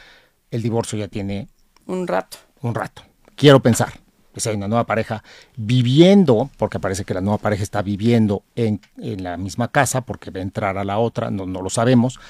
[0.50, 1.48] el divorcio ya tiene...
[1.86, 2.36] Un rato.
[2.60, 3.02] Un rato.
[3.34, 4.00] Quiero pensar
[4.38, 5.22] que si hay una nueva pareja
[5.56, 10.30] viviendo, porque parece que la nueva pareja está viviendo en, en la misma casa, porque
[10.30, 12.20] va a entrar a la otra, no, no lo sabemos,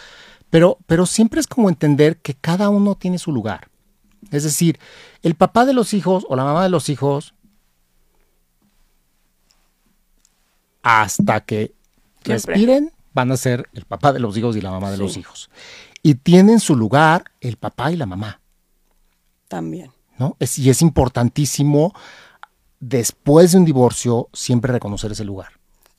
[0.50, 3.68] pero, pero siempre es como entender que cada uno tiene su lugar.
[4.30, 4.78] Es decir,
[5.22, 7.34] el papá de los hijos o la mamá de los hijos,
[10.82, 11.74] hasta que
[12.24, 15.50] respiren, van a ser el papá de los hijos y la mamá de los hijos.
[16.02, 18.40] Y tienen su lugar el papá y la mamá.
[19.48, 19.97] También.
[20.18, 20.36] ¿No?
[20.38, 21.92] Es, y es importantísimo,
[22.80, 25.52] después de un divorcio, siempre reconocer ese lugar.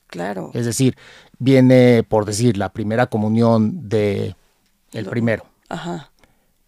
[0.06, 0.50] Claro.
[0.54, 0.96] Es decir,
[1.38, 4.34] viene, por decir, la primera comunión de
[4.92, 5.44] el primero.
[5.68, 6.10] Ajá.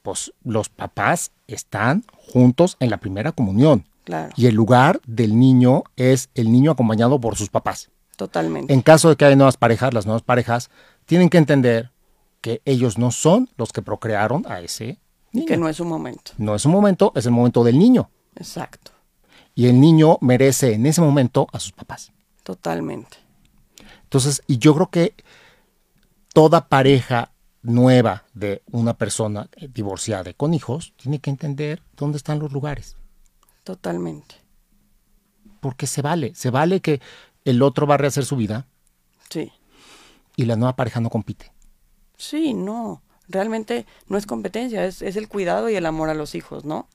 [0.03, 3.87] Pues los papás están juntos en la primera comunión.
[4.05, 4.33] Claro.
[4.37, 7.91] Y el lugar del niño es el niño acompañado por sus papás.
[8.17, 8.73] Totalmente.
[8.73, 10.71] En caso de que haya nuevas parejas, las nuevas parejas
[11.07, 11.91] tienen que entender
[12.41, 14.99] que ellos no son los que procrearon a ese
[15.33, 16.33] Que no es un momento.
[16.37, 18.11] No es un momento, es el momento del niño.
[18.37, 18.92] Exacto.
[19.55, 22.12] Y el niño merece en ese momento a sus papás.
[22.42, 23.16] Totalmente.
[24.05, 25.14] Entonces, y yo creo que
[26.33, 32.38] toda pareja nueva de una persona divorciada y con hijos, tiene que entender dónde están
[32.38, 32.97] los lugares.
[33.64, 34.35] Totalmente.
[35.61, 37.01] Porque se vale, se vale que
[37.45, 38.66] el otro va a rehacer su vida.
[39.29, 39.53] Sí.
[40.37, 41.53] Y la nueva pareja no compite.
[42.16, 43.03] Sí, no.
[43.33, 46.87] Realmente no es competencia, es, es el cuidado y el amor a los hijos, ¿no?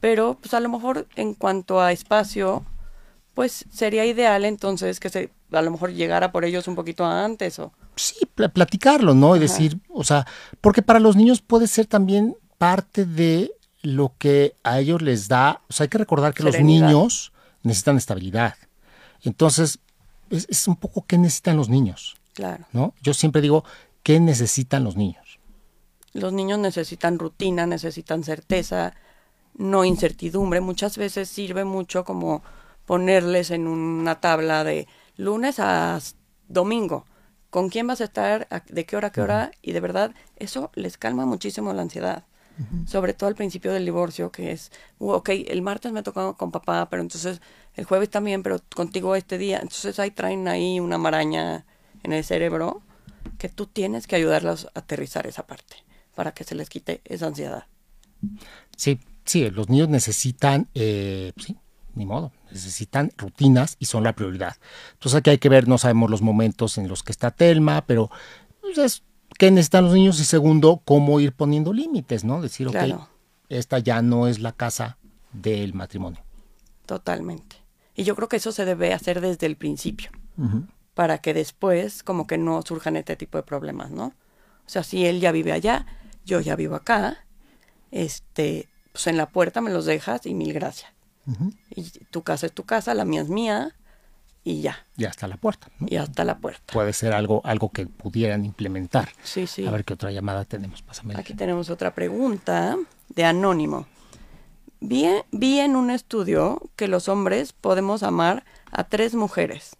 [0.00, 2.64] Pero, pues a lo mejor en cuanto a espacio,
[3.34, 7.58] pues sería ideal entonces que se, a lo mejor llegara por ellos un poquito antes
[7.58, 9.36] o sí, platicarlo, ¿no?
[9.36, 10.26] Y decir, o sea,
[10.60, 15.62] porque para los niños puede ser también parte de lo que a ellos les da,
[15.68, 18.54] o sea, hay que recordar que los niños necesitan estabilidad.
[19.22, 19.78] Entonces,
[20.30, 22.16] es, un poco qué necesitan los niños.
[22.34, 22.64] Claro.
[22.72, 22.94] ¿No?
[23.02, 23.64] Yo siempre digo,
[24.02, 25.29] ¿qué necesitan los niños?
[26.12, 28.94] Los niños necesitan rutina, necesitan certeza,
[29.54, 30.60] no incertidumbre.
[30.60, 32.42] Muchas veces sirve mucho como
[32.86, 36.00] ponerles en una tabla de lunes a
[36.48, 37.04] domingo
[37.50, 40.70] con quién vas a estar, de qué hora a qué hora, y de verdad eso
[40.74, 42.24] les calma muchísimo la ansiedad.
[42.86, 46.50] Sobre todo al principio del divorcio, que es, uh, ok, el martes me tocó con
[46.50, 47.40] papá, pero entonces
[47.74, 49.60] el jueves también, pero contigo este día.
[49.62, 51.64] Entonces ahí traen ahí una maraña
[52.02, 52.82] en el cerebro
[53.38, 55.76] que tú tienes que ayudarlos a aterrizar esa parte
[56.14, 57.64] para que se les quite esa ansiedad.
[58.76, 61.56] Sí, sí, los niños necesitan, eh, sí,
[61.94, 64.56] ni modo, necesitan rutinas y son la prioridad.
[64.92, 68.10] Entonces aquí hay que ver, no sabemos los momentos en los que está Telma, pero
[68.60, 69.02] pues, es
[69.38, 72.40] qué necesitan los niños y segundo, cómo ir poniendo límites, ¿no?
[72.40, 72.76] Decir, ok,
[73.48, 74.98] esta ya no es la casa
[75.32, 76.22] del matrimonio.
[76.86, 77.56] Totalmente.
[77.94, 80.10] Y yo creo que eso se debe hacer desde el principio,
[80.94, 84.06] para que después como que no surjan este tipo de problemas, ¿no?
[84.06, 85.86] O sea, si él ya vive allá,
[86.30, 87.24] yo ya vivo acá,
[87.90, 90.92] este, pues en la puerta me los dejas y mil gracias.
[91.70, 93.76] Y tu casa es tu casa, la mía es mía
[94.42, 94.86] y ya.
[94.96, 95.68] Y hasta la puerta.
[95.86, 96.72] Y hasta la puerta.
[96.72, 99.10] Puede ser algo, algo que pudieran implementar.
[99.22, 99.66] Sí, sí.
[99.66, 100.84] A ver qué otra llamada tenemos.
[101.14, 102.76] Aquí tenemos otra pregunta
[103.08, 103.86] de Anónimo.
[104.80, 109.76] Vi, vi en un estudio que los hombres podemos amar a tres mujeres.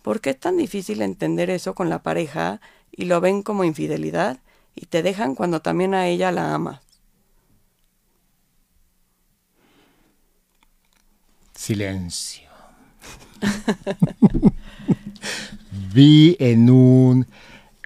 [0.00, 4.38] ¿Por qué es tan difícil entender eso con la pareja y lo ven como infidelidad
[4.74, 6.80] y te dejan cuando también a ella la amas?
[11.54, 12.50] Silencio.
[15.94, 17.26] Vi en un...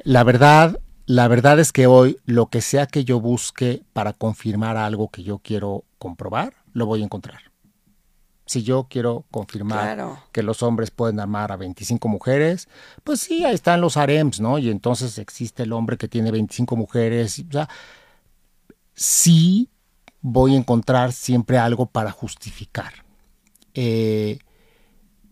[0.05, 4.77] La verdad, la verdad es que hoy lo que sea que yo busque para confirmar
[4.77, 7.41] algo que yo quiero comprobar, lo voy a encontrar.
[8.47, 10.19] Si yo quiero confirmar Claro.
[10.33, 12.69] que los hombres pueden amar a 25 mujeres,
[13.03, 14.59] pues sí, ahí están los harems, ¿no?
[14.59, 17.41] Y entonces existe el hombre que tiene 25 mujeres.
[17.49, 17.69] O sea,
[18.95, 19.69] sí
[20.21, 22.93] voy a encontrar siempre algo para justificar.
[23.75, 24.39] Eh,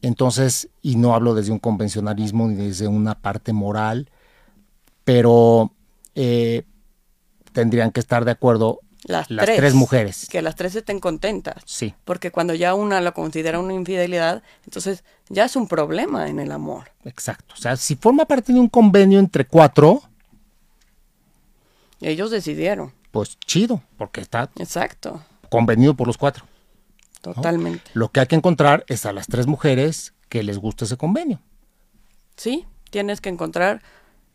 [0.03, 4.11] entonces, y no hablo desde un convencionalismo ni desde una parte moral,
[5.05, 5.73] pero
[6.15, 6.65] eh,
[7.53, 9.59] tendrían que estar de acuerdo Las, las tres.
[9.59, 10.27] tres mujeres.
[10.31, 11.63] Que las tres estén contentas.
[11.67, 16.39] Sí, Porque cuando ya una lo considera una infidelidad, entonces ya es un problema en
[16.41, 16.91] el amor.
[17.05, 17.55] exacto.
[17.55, 20.03] O sea, si forma parte de un convenio entre cuatro,
[22.01, 22.93] Ellos decidieron.
[23.11, 25.23] pues chido, porque está Exacto.
[25.49, 26.45] convenido por los cuatro.
[27.21, 27.91] Totalmente.
[27.95, 31.41] Lo que hay que encontrar es a las tres mujeres que les guste ese convenio.
[32.37, 33.83] Sí, tienes que encontrar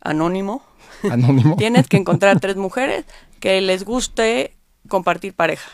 [0.00, 0.62] anónimo.
[1.10, 1.54] Anónimo.
[1.58, 3.04] tienes que encontrar tres mujeres
[3.38, 4.56] que les guste
[4.90, 5.70] compartir pareja.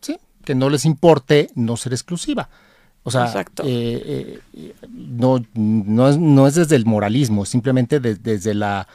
[0.00, 2.48] Sí, que no les importe no ser exclusiva.
[3.02, 3.32] O sea,
[3.64, 8.88] eh, eh, no, no, es, no es desde el moralismo, es simplemente de- desde, la,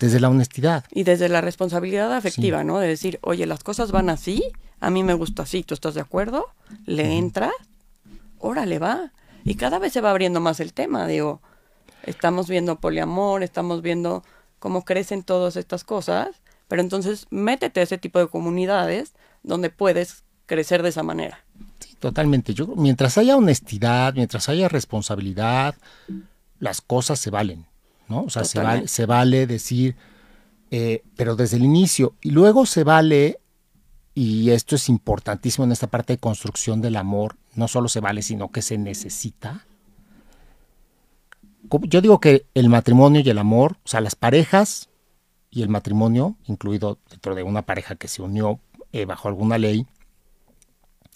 [0.00, 0.84] desde la honestidad.
[0.90, 2.78] Y desde la responsabilidad afectiva, ¿no?
[2.80, 4.42] De decir, oye, las cosas van así,
[4.80, 6.46] a mí me gusta así, ¿tú estás de acuerdo?
[6.84, 7.52] ¿Le entras?
[8.40, 9.12] Órale, va.
[9.44, 11.40] Y cada vez se va abriendo más el tema, digo,
[12.02, 14.24] estamos viendo poliamor, estamos viendo
[14.58, 16.28] cómo crecen todas estas cosas,
[16.68, 21.44] pero entonces métete a ese tipo de comunidades donde puedes crecer de esa manera.
[21.78, 22.54] Sí, totalmente.
[22.54, 25.74] Yo, mientras haya honestidad, mientras haya responsabilidad,
[26.58, 27.66] las cosas se valen,
[28.08, 28.22] ¿no?
[28.22, 29.96] O sea, se vale, se vale decir,
[30.70, 32.14] eh, pero desde el inicio.
[32.20, 33.40] Y luego se vale,
[34.14, 38.22] y esto es importantísimo en esta parte de construcción del amor, no solo se vale,
[38.22, 39.66] sino que se necesita.
[41.82, 44.88] Yo digo que el matrimonio y el amor, o sea, las parejas
[45.54, 48.58] y el matrimonio, incluido dentro de una pareja que se unió
[48.92, 49.86] eh, bajo alguna ley,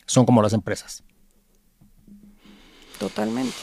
[0.06, 1.02] son como las empresas.
[3.00, 3.56] Totalmente.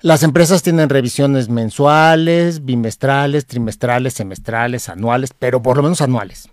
[0.00, 6.48] Las empresas tienen revisiones mensuales, bimestrales, trimestrales, semestrales, anuales, pero por lo menos anuales.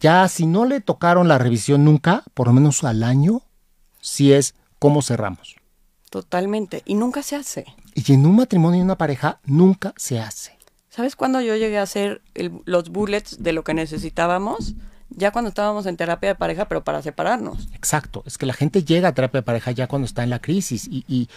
[0.00, 3.42] Ya si no le tocaron la revisión nunca, por lo menos al año,
[4.00, 5.56] si es cómo cerramos.
[6.08, 6.82] Totalmente.
[6.86, 7.66] Y nunca se hace.
[7.94, 10.53] Y en un matrimonio y una pareja nunca se hace.
[10.94, 14.74] ¿Sabes cuándo yo llegué a hacer el- los bullets de lo que necesitábamos?
[15.10, 17.66] Ya cuando estábamos en terapia de pareja, pero para separarnos.
[17.74, 20.40] Exacto, es que la gente llega a terapia de pareja ya cuando está en la
[20.40, 21.28] crisis y, y,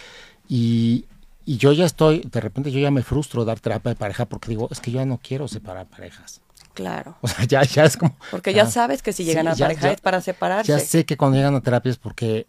[0.48, 1.06] y,
[1.44, 4.48] y yo ya estoy, de repente yo ya me frustro dar terapia de pareja porque
[4.50, 6.40] digo, es que yo ya no quiero separar parejas.
[6.74, 7.16] Claro.
[7.22, 8.16] O sea, ya, ya es como...
[8.30, 10.70] Porque ya ah, sabes que si sí, llegan a ya- pareja ya- es para separarse.
[10.70, 12.46] Ya sé que cuando llegan a terapia es porque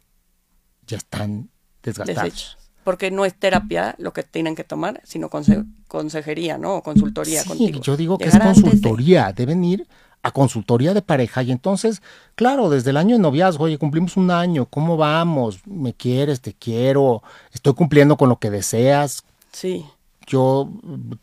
[0.86, 1.50] ya están
[1.82, 2.56] desgastados.
[2.90, 6.78] Porque no es terapia lo que tienen que tomar, sino conse- consejería, ¿no?
[6.78, 7.82] O consultoría Sí, contigo.
[7.84, 9.88] yo digo que es de- consultoría, deben ir
[10.24, 12.02] a consultoría de pareja y entonces,
[12.34, 15.60] claro, desde el año de noviazgo, oye, cumplimos un año, ¿cómo vamos?
[15.68, 16.42] ¿Me quieres?
[16.42, 17.22] ¿Te quiero?
[17.54, 19.24] ¿Estoy cumpliendo con lo que deseas?
[19.52, 19.86] Sí,
[20.26, 20.68] Yo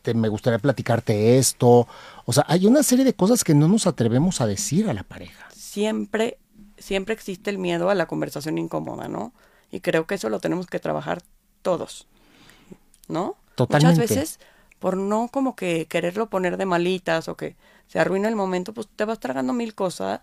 [0.03, 1.85] te, me gustaría platicarte esto.
[2.25, 5.03] O sea, hay una serie de cosas que no nos atrevemos a decir a la
[5.03, 5.47] pareja.
[5.53, 6.37] siempre,
[6.77, 9.33] siempre existe el miedo a la conversación incómoda, ¿no?
[9.69, 11.21] Y creo que eso lo tenemos que trabajar
[11.61, 12.07] todos,
[13.07, 13.35] ¿no?
[13.55, 14.01] Totalmente.
[14.01, 14.39] Muchas veces,
[14.79, 17.55] por no como que quererlo poner de malitas o que
[17.87, 20.21] se arruina el momento, pues te vas tragando mil cosas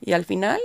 [0.00, 0.60] y al final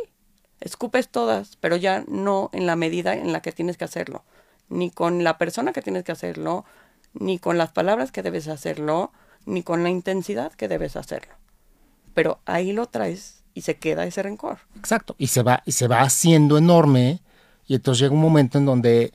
[0.60, 4.24] escupes todas, pero ya no en la medida en la que tienes que hacerlo,
[4.70, 6.66] ni con la persona que tienes que hacerlo,
[7.14, 9.12] ni con las palabras que debes hacerlo,
[9.46, 11.34] ni con la intensidad que debes hacerlo.
[12.14, 14.60] Pero ahí lo traes y se queda ese rencor.
[14.78, 15.16] Exacto.
[15.18, 17.22] Y se va, y se va haciendo enorme.
[17.68, 19.14] Y entonces llega un momento en donde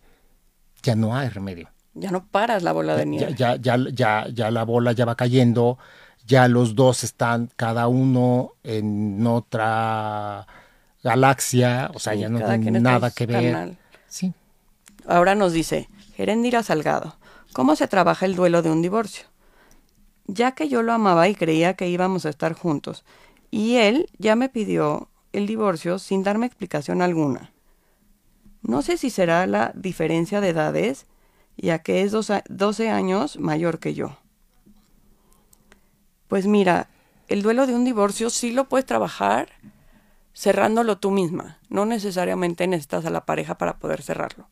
[0.87, 1.69] ya no hay remedio.
[1.95, 3.35] Ya no paras la bola de nieve.
[3.37, 5.79] ya, ya, ya, ya la bola ya va cayendo.
[6.27, 10.47] Ya los dos están cada uno en otra
[11.03, 11.91] galaxia.
[11.95, 13.53] O sea, Sí, ya no tienen nada que ver.
[13.53, 13.77] canal.
[14.09, 14.33] Sí.
[15.07, 17.17] Ahora nos dice, Gerendira Salgado,
[17.53, 19.27] ¿cómo se trabaja el duelo de un divorcio?
[20.27, 23.05] Ya que yo lo amaba y creía que íbamos a estar juntos,
[23.51, 27.53] y él ya me pidió el divorcio sin darme explicación alguna.
[28.67, 31.07] No sé si será la diferencia de edades,
[31.57, 34.19] ya que es dos a- 12 años mayor que yo.
[36.29, 36.89] Pues mira,
[37.29, 39.49] el duelo de un divorcio sí lo puedes trabajar
[40.35, 41.59] cerrándolo tú misma.
[41.69, 44.49] No necesariamente necesitas a la pareja para poder cerrarlo.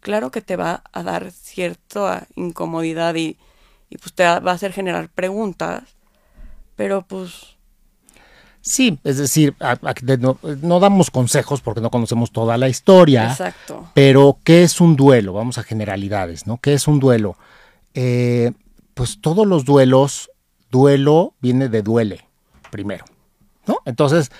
[0.00, 3.38] Claro que te va a dar cierta incomodidad y,
[3.90, 5.84] y pues te va a hacer generar preguntas,
[6.76, 7.55] pero pues
[8.66, 9.54] Sí, es decir,
[10.60, 13.30] no, damos consejos porque no conocemos toda la historia.
[13.30, 13.88] Exacto.
[13.94, 15.32] Pero, ¿qué es un duelo?
[15.32, 16.58] Vamos a generalidades, ¿no?
[16.58, 17.36] ¿Qué es un duelo?
[17.94, 18.50] Eh,
[18.94, 20.32] pues todos los duelos,
[20.68, 22.26] duelo viene de duele,
[22.72, 23.04] primero,
[23.68, 23.78] ¿no?
[23.84, 24.32] Entonces,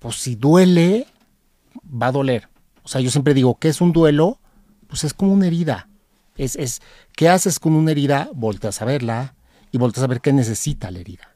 [0.00, 1.06] pues si duele,
[1.84, 2.48] va a doler.
[2.82, 4.40] O sea, yo siempre digo, ¿qué es un duelo?
[4.88, 5.88] Pues es como una herida.
[6.36, 6.82] Es, es,
[7.14, 8.28] ¿Qué haces con una herida?
[8.34, 9.36] Volteas a verla
[9.70, 11.35] y volteas a ver qué necesita la herida.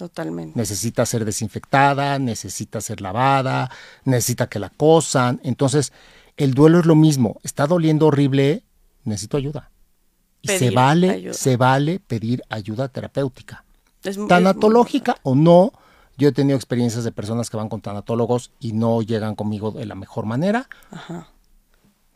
[0.00, 0.58] Totalmente.
[0.58, 3.70] Necesita ser desinfectada, necesita ser lavada,
[4.06, 5.42] necesita que la cosan.
[5.44, 5.92] Entonces,
[6.38, 7.38] el duelo es lo mismo.
[7.42, 8.62] Está doliendo horrible,
[9.04, 9.70] necesito ayuda.
[10.40, 13.66] Y se vale, se vale pedir ayuda terapéutica.
[14.26, 15.70] tanatológica o no.
[16.16, 19.84] Yo he tenido experiencias de personas que van con tanatólogos y no llegan conmigo de
[19.84, 20.66] la mejor manera.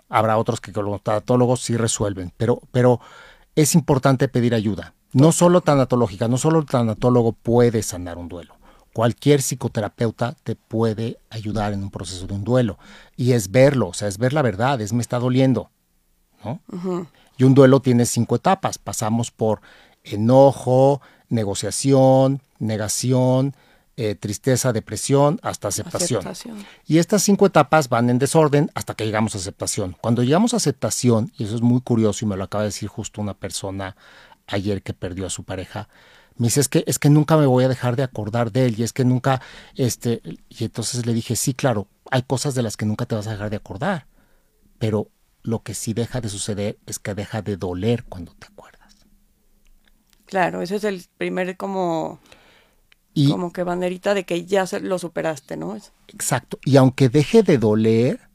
[0.09, 2.99] Habrá otros que con los tanatólogos sí resuelven, pero, pero
[3.55, 4.95] es importante pedir ayuda.
[5.15, 8.57] No solo tanatológica, no solo el tanatólogo puede sanar un duelo.
[8.93, 12.79] Cualquier psicoterapeuta te puede ayudar en un proceso de un duelo.
[13.17, 15.71] Y es verlo, o sea, es ver la verdad, es me está doliendo.
[16.45, 16.61] ¿no?
[17.39, 18.79] Y un duelo tiene cinco etapas.
[18.79, 19.61] Pasamos por
[20.03, 23.55] enojo, negociación, negación,
[23.97, 26.27] eh, tristeza, depresión, hasta aceptación.
[26.27, 26.67] aceptación.
[26.87, 29.97] Y estas cinco etapas van en desorden hasta que llegamos a aceptación.
[30.01, 32.89] Cuando llegamos a aceptación, y eso es muy curioso y me lo acaba de decir
[32.89, 33.97] justo una persona
[34.47, 35.89] ayer que perdió a su pareja,
[36.37, 38.75] me dice, es que, es que nunca me voy a dejar de acordar de él
[38.79, 39.41] y es que nunca,
[39.77, 43.27] este, y entonces le dije, sí, claro, hay cosas de las que nunca te vas
[43.27, 44.07] a dejar de acordar,
[44.79, 45.11] pero
[45.43, 48.97] lo que sí deja de suceder es que deja de doler cuando te acuerdas.
[50.27, 52.19] Claro, ese es el primer como,
[53.13, 55.77] y, como que banderita de que ya lo superaste, ¿no?
[56.09, 58.29] Exacto, y aunque deje de doler,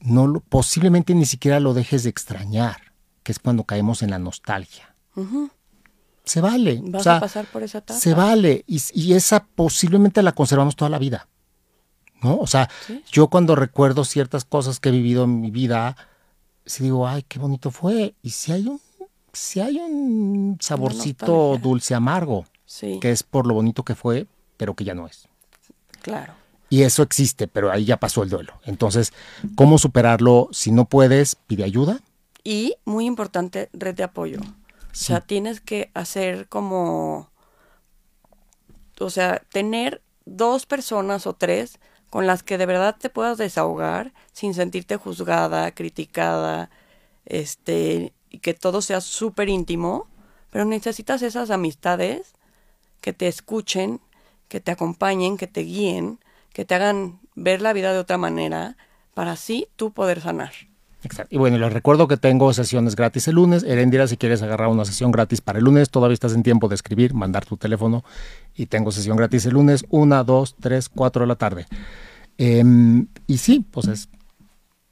[0.00, 2.92] no posiblemente ni siquiera lo dejes de extrañar,
[3.22, 4.89] que es cuando caemos en la nostalgia.
[6.24, 6.80] Se vale.
[6.84, 7.98] Vas a pasar por esa etapa.
[7.98, 8.64] Se vale.
[8.66, 11.26] Y, esa posiblemente la conservamos toda la vida.
[12.22, 12.36] ¿No?
[12.36, 12.68] O sea,
[13.10, 15.96] yo cuando recuerdo ciertas cosas que he vivido en mi vida,
[16.66, 18.14] si digo, ay, qué bonito fue.
[18.22, 18.80] Y si hay un,
[19.32, 22.44] si hay un saborcito dulce amargo,
[23.00, 25.26] que es por lo bonito que fue, pero que ya no es.
[26.02, 26.34] Claro.
[26.68, 28.52] Y eso existe, pero ahí ya pasó el duelo.
[28.64, 29.12] Entonces,
[29.56, 30.48] ¿cómo superarlo?
[30.52, 31.98] Si no puedes, pide ayuda.
[32.44, 34.38] Y, muy importante, red de apoyo.
[34.92, 37.30] O sea, tienes que hacer como,
[38.98, 41.78] o sea, tener dos personas o tres
[42.10, 46.70] con las que de verdad te puedas desahogar sin sentirte juzgada, criticada,
[47.24, 50.08] este, y que todo sea súper íntimo,
[50.50, 52.32] pero necesitas esas amistades
[53.00, 54.00] que te escuchen,
[54.48, 56.18] que te acompañen, que te guíen,
[56.52, 58.76] que te hagan ver la vida de otra manera,
[59.14, 60.52] para así tú poder sanar.
[61.02, 61.34] Exacto.
[61.34, 63.62] Y bueno, les recuerdo que tengo sesiones gratis el lunes.
[63.62, 66.74] Erendira, si quieres agarrar una sesión gratis para el lunes, todavía estás en tiempo de
[66.74, 68.04] escribir, mandar tu teléfono.
[68.54, 71.66] Y tengo sesión gratis el lunes, una, dos, tres, cuatro de la tarde.
[72.36, 74.08] Em, y sí, pues es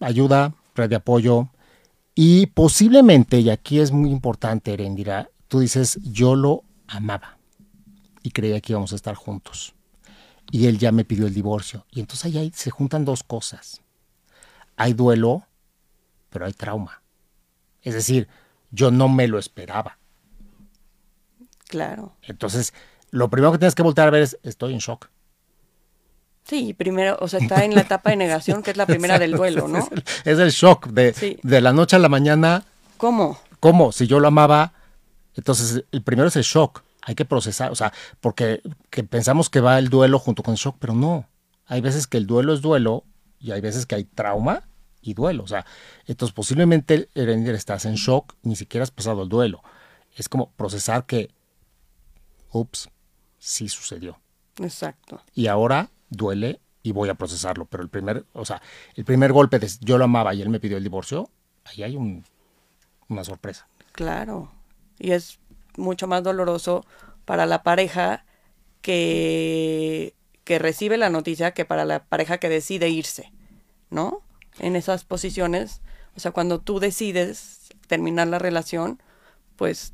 [0.00, 1.48] ayuda, red de apoyo.
[2.14, 7.38] Y posiblemente, y aquí es muy importante, Erendira, tú dices, yo lo amaba
[8.22, 9.74] y creía que íbamos a estar juntos.
[10.50, 11.84] Y él ya me pidió el divorcio.
[11.90, 13.82] Y entonces ahí se juntan dos cosas.
[14.76, 15.47] Hay duelo
[16.30, 17.02] pero hay trauma.
[17.82, 18.28] Es decir,
[18.70, 19.98] yo no me lo esperaba.
[21.68, 22.16] Claro.
[22.22, 22.72] Entonces,
[23.10, 25.08] lo primero que tienes que voltear a ver es, estoy en shock.
[26.44, 29.32] Sí, primero, o sea, está en la etapa de negación, que es la primera del
[29.32, 29.86] duelo, ¿no?
[30.24, 32.64] Es el, shock de, de la noche a la mañana.
[32.96, 33.38] ¿Cómo?
[33.60, 33.92] ¿Cómo?
[33.92, 34.72] Si yo lo amaba,
[35.34, 36.82] entonces el primero es el shock.
[37.02, 40.58] Hay que procesar, o sea, porque que pensamos que va el duelo junto con el
[40.58, 41.26] shock, pero no.
[41.66, 43.04] Hay veces que el duelo es duelo
[43.38, 44.67] y hay veces que hay trauma
[45.02, 45.44] y duelo.
[45.44, 45.64] O sea,
[46.06, 49.62] entonces posiblemente Erendir estás en shock, ni siquiera has pasado el duelo.
[50.14, 51.30] Es como procesar que,
[52.52, 52.90] ups,
[53.38, 54.18] sí sucedió.
[54.60, 55.22] Exacto.
[55.34, 57.66] Y ahora duele y voy a procesarlo.
[57.66, 58.60] Pero el primer, o sea,
[58.94, 61.30] el primer golpe de yo lo amaba y él me pidió el divorcio,
[61.64, 62.24] ahí hay un,
[63.08, 63.68] una sorpresa.
[63.92, 64.50] Claro.
[64.98, 65.38] Y es
[65.76, 66.84] mucho más doloroso
[67.24, 68.24] para la pareja
[68.80, 73.32] que, que recibe la noticia que para la pareja que decide irse,
[73.90, 74.22] ¿no?
[74.58, 75.80] En esas posiciones.
[76.16, 79.02] O sea, cuando tú decides terminar la relación,
[79.56, 79.92] pues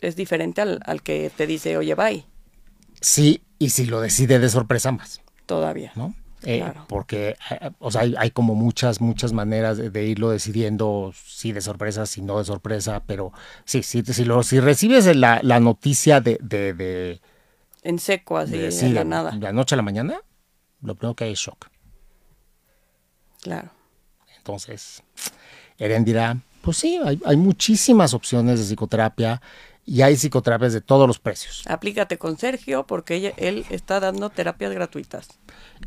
[0.00, 2.26] es diferente al, que te dice, oye, bye.
[3.00, 5.20] Sí, y si lo decide de sorpresa más.
[5.46, 5.92] Todavía.
[5.96, 6.14] ¿No?
[6.44, 11.60] Eh, porque, eh, o sea, hay, como muchas, muchas maneras de, irlo decidiendo, sí de
[11.60, 13.32] sorpresa, si no de sorpresa, pero
[13.64, 17.20] sí, sí, si, lo, si recibes la, noticia de, de,
[17.82, 19.30] En seco, así, de, la nada.
[19.30, 20.20] De la noche a la mañana,
[20.80, 21.68] lo primero que hay es shock.
[23.40, 23.70] Claro.
[24.42, 25.04] Entonces,
[25.78, 29.40] Eren dirá, pues sí, hay, hay muchísimas opciones de psicoterapia
[29.86, 31.62] y hay psicoterapias de todos los precios.
[31.66, 35.28] Aplícate con Sergio porque ella- él está dando terapias gratuitas.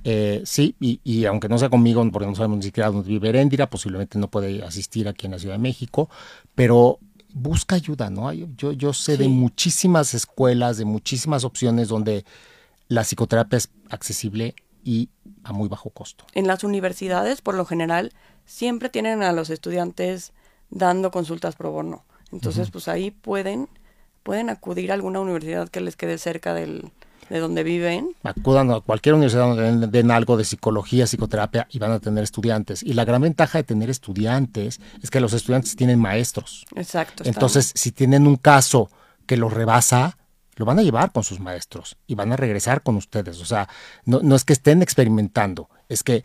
[0.06, 3.28] Eh, sí, y, y aunque no sea conmigo, porque no sabemos ni siquiera dónde vive
[3.28, 6.10] Eréndira, posiblemente no puede asistir aquí en la Ciudad de México,
[6.56, 7.00] pero
[7.34, 8.32] busca ayuda, ¿no?
[8.32, 12.24] Yo, yo sé de muchísimas escuelas, de muchísimas opciones donde
[12.88, 15.10] la psicoterapia es accesible y
[15.44, 16.26] a muy bajo costo.
[16.34, 18.14] En las universidades, por lo general,
[18.46, 20.34] siempre tienen a los estudiantes
[20.70, 22.06] dando consultas pro bono.
[22.32, 23.70] Entonces, pues ahí pueden,
[24.24, 26.92] pueden acudir a alguna universidad que les quede cerca del,
[27.30, 28.16] de donde viven.
[28.24, 32.84] Acudan a cualquier universidad donde den, algo de psicología, psicoterapia y van a tener estudiantes.
[32.84, 36.66] Y la gran ventaja de tener estudiantes es que los estudiantes tienen maestros.
[36.76, 37.24] Exacto.
[37.26, 38.90] Entonces, si tienen un caso
[39.26, 40.18] que los rebasa,
[40.56, 43.42] lo van a llevar con sus maestros y van a regresar con ustedes.
[43.42, 43.68] O sea,
[44.06, 46.24] no, no es que estén experimentando, es que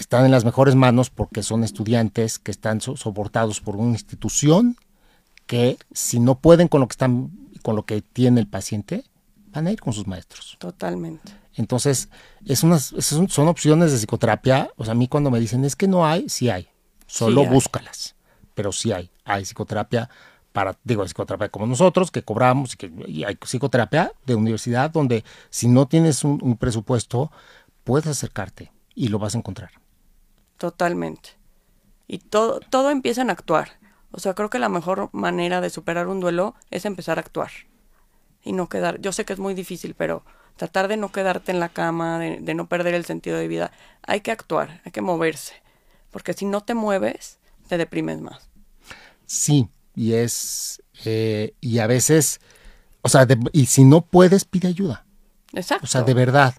[0.00, 4.76] están en las mejores manos porque son estudiantes que están so- soportados por una institución
[5.46, 7.30] que si no pueden con lo que están,
[7.62, 9.04] con lo que tiene el paciente,
[9.52, 10.56] van a ir con sus maestros.
[10.58, 11.32] Totalmente.
[11.54, 12.08] Entonces,
[12.44, 14.70] es unas, es un- son opciones de psicoterapia.
[14.76, 16.68] O sea, a mí cuando me dicen es que no hay, sí hay.
[17.06, 17.52] Solo Sí hay.
[17.54, 18.14] búscalas.
[18.54, 19.10] Pero sí hay.
[19.24, 20.08] Hay psicoterapia
[20.52, 25.24] para, digo, psicoterapia como nosotros, que cobramos, y, que, y hay psicoterapia de universidad donde
[25.50, 27.30] si no tienes un, un presupuesto,
[27.84, 29.70] puedes acercarte y lo vas a encontrar.
[30.58, 31.30] Totalmente.
[32.06, 33.78] Y todo, todo empieza en actuar.
[34.10, 37.50] O sea, creo que la mejor manera de superar un duelo es empezar a actuar.
[38.42, 40.24] Y no quedar, yo sé que es muy difícil, pero
[40.56, 43.72] tratar de no quedarte en la cama, de, de no perder el sentido de vida.
[44.02, 45.54] Hay que actuar, hay que moverse.
[46.10, 47.38] Porque si no te mueves,
[47.68, 48.48] te deprimes más.
[49.26, 52.40] Sí, y es, eh, y a veces,
[53.02, 55.04] o sea, de- y si no puedes, pide ayuda.
[55.52, 55.84] Exacto.
[55.84, 56.54] O sea, de verdad,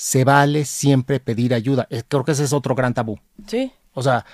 [0.00, 1.86] se vale siempre pedir ayuda.
[1.90, 3.18] Eh, Creo que ese es otro gran tabú.
[3.46, 4.24] Sí, O sea,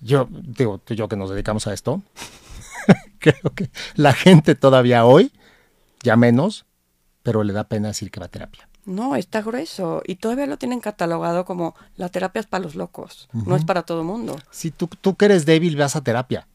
[0.00, 2.00] yo digo, tú y yo que nos dedicamos a esto,
[3.18, 5.30] creo que la gente todavía hoy,
[6.02, 6.64] ya menos,
[7.22, 8.66] pero le da pena decir que va a terapia.
[8.86, 10.02] no, está grueso.
[10.06, 13.82] Y todavía lo tienen catalogado como la terapia es para los locos, no es para
[13.82, 14.38] todo mundo.
[14.50, 16.48] Si tú, tú que eres débil, vas a terapia.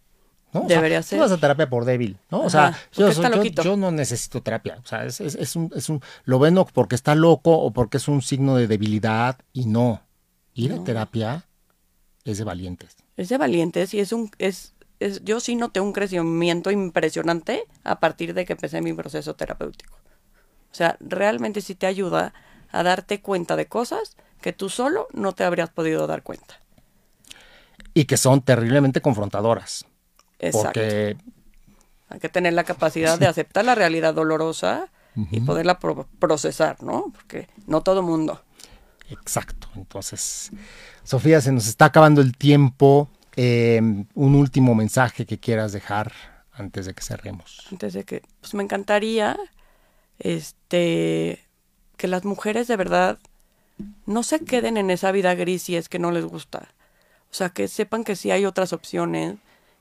[0.53, 0.61] ¿No?
[0.61, 1.19] O sea, Debería tú ser.
[1.19, 2.41] vas a terapia por débil, ¿no?
[2.41, 4.79] O sea, yo, no necesito terapia.
[4.83, 7.97] O sea, es, es- es un, es un, lo ven porque está loco o porque
[7.97, 10.01] es un signo de debilidad y no.
[10.53, 11.45] Ir a terapia
[12.25, 12.97] es de valientes.
[13.15, 17.99] Es de valientes y es un es, es yo sí noté un crecimiento impresionante a
[17.99, 19.95] partir de que empecé mi proceso terapéutico.
[20.71, 22.33] O sea, realmente sí te ayuda
[22.71, 26.59] a darte cuenta de cosas que tú solo no te habrías podido dar cuenta.
[27.93, 29.85] Y que son terriblemente confrontadoras.
[30.39, 30.67] Exacto.
[30.79, 31.17] Porque
[32.09, 34.87] Hay que tener la capacidad de aceptar la realidad dolorosa
[35.31, 37.11] y poderla pro- procesar, ¿no?
[37.13, 38.41] Porque no todo mundo.
[39.09, 39.67] Exacto.
[39.75, 40.51] Entonces,
[41.03, 43.09] Sofía, se nos está acabando el tiempo.
[43.35, 43.79] Eh,
[44.15, 46.11] un último mensaje que quieras dejar
[46.51, 47.67] antes de que cerremos.
[47.71, 49.37] Antes de que, pues me encantaría,
[50.19, 51.45] este,
[51.97, 53.17] que las mujeres de verdad
[54.05, 56.69] no se queden en esa vida gris si es que no les gusta.
[57.31, 59.35] O sea, que sepan que sí hay otras opciones,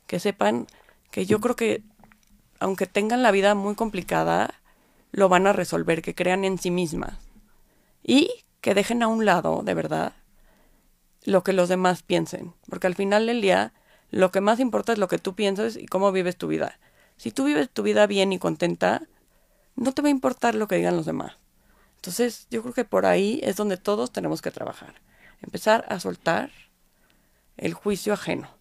[0.09, 0.67] que sepan
[1.13, 1.85] que yo creo que
[2.59, 4.55] aunque tengan la vida muy complicada,
[5.13, 7.19] lo van a resolver, que crean en sí mismas.
[8.03, 10.15] Y que dejen a un lado, de verdad,
[11.25, 12.55] lo que los demás piensen.
[12.69, 13.73] Porque al final del día,
[14.11, 16.81] lo que más importa es lo que tú piensas y cómo vives tu vida.
[17.17, 19.03] Si tú vives tu vida bien y contenta,
[19.77, 21.37] no te va a importar lo que digan los demás.
[21.97, 24.95] Entonces, yo creo que por ahí es donde todos tenemos que trabajar.
[25.43, 26.51] Empezar a soltar
[27.57, 28.58] el juicio ajeno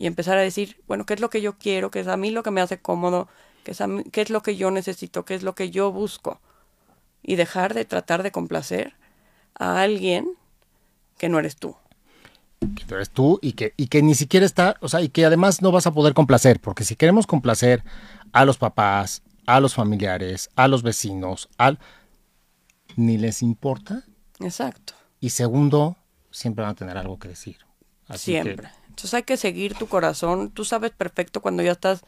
[0.00, 1.90] y empezar a decir, bueno, ¿qué es lo que yo quiero?
[1.90, 3.28] ¿Qué es a mí lo que me hace cómodo?
[3.64, 5.24] ¿Qué es, a mí- qué es lo que yo necesito?
[5.26, 6.40] ¿Qué es lo que yo busco?
[7.22, 8.94] Y dejar de tratar de complacer
[9.58, 10.26] a alguien
[11.18, 11.76] que no eres tú.
[12.76, 15.24] que tú eres tú y que, y que ni siquiera está, o sea, y que
[15.26, 17.82] además no vas a poder complacer, porque si queremos complacer
[18.32, 21.78] a los papás, a los familiares, a los vecinos, al
[22.96, 24.04] ni les importa,
[24.40, 24.94] Exacto.
[25.20, 25.96] y segundo,
[26.30, 27.56] siempre van a tener algo que decir.
[28.08, 28.70] Así que- Siempre.
[29.12, 30.50] Hay que seguir tu corazón.
[30.50, 32.02] Tú sabes perfecto cuando ya estás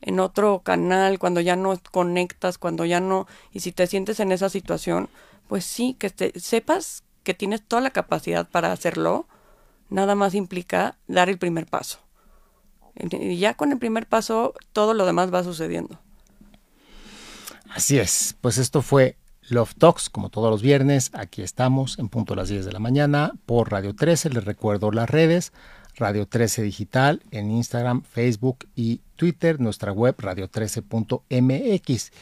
[0.00, 3.26] en otro canal, cuando ya no conectas, cuando ya no...
[3.52, 5.08] Y si te sientes en esa situación,
[5.48, 9.26] pues sí, que te, sepas que tienes toda la capacidad para hacerlo.
[9.88, 11.98] Nada más implica dar el primer paso.
[12.94, 16.00] Y ya con el primer paso, todo lo demás va sucediendo.
[17.70, 19.16] Así es, pues esto fue
[19.48, 22.78] Love Talks, como todos los viernes, aquí estamos en punto a las 10 de la
[22.78, 25.52] mañana por Radio 13, les recuerdo las redes,
[26.00, 32.12] Radio 13 Digital en Instagram, Facebook y Twitter, nuestra web radio13.mx.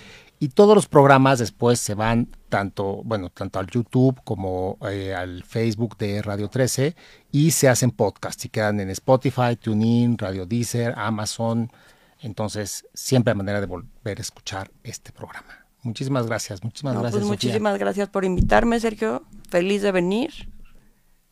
[0.41, 5.43] Y todos los programas después se van tanto, bueno, tanto al YouTube como eh, al
[5.43, 6.95] Facebook de Radio 13
[7.33, 11.73] y se hacen podcasts y quedan en Spotify, TuneIn, Radio Deezer, Amazon.
[12.21, 15.67] Entonces, siempre hay manera de volver a escuchar este programa.
[15.83, 17.21] Muchísimas gracias, muchísimas No, gracias.
[17.21, 17.49] pues Sofía.
[17.49, 19.25] muchísimas gracias por invitarme, Sergio.
[19.49, 20.49] Feliz de venir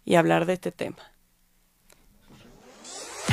[0.04, 0.98] y hablar de este tema.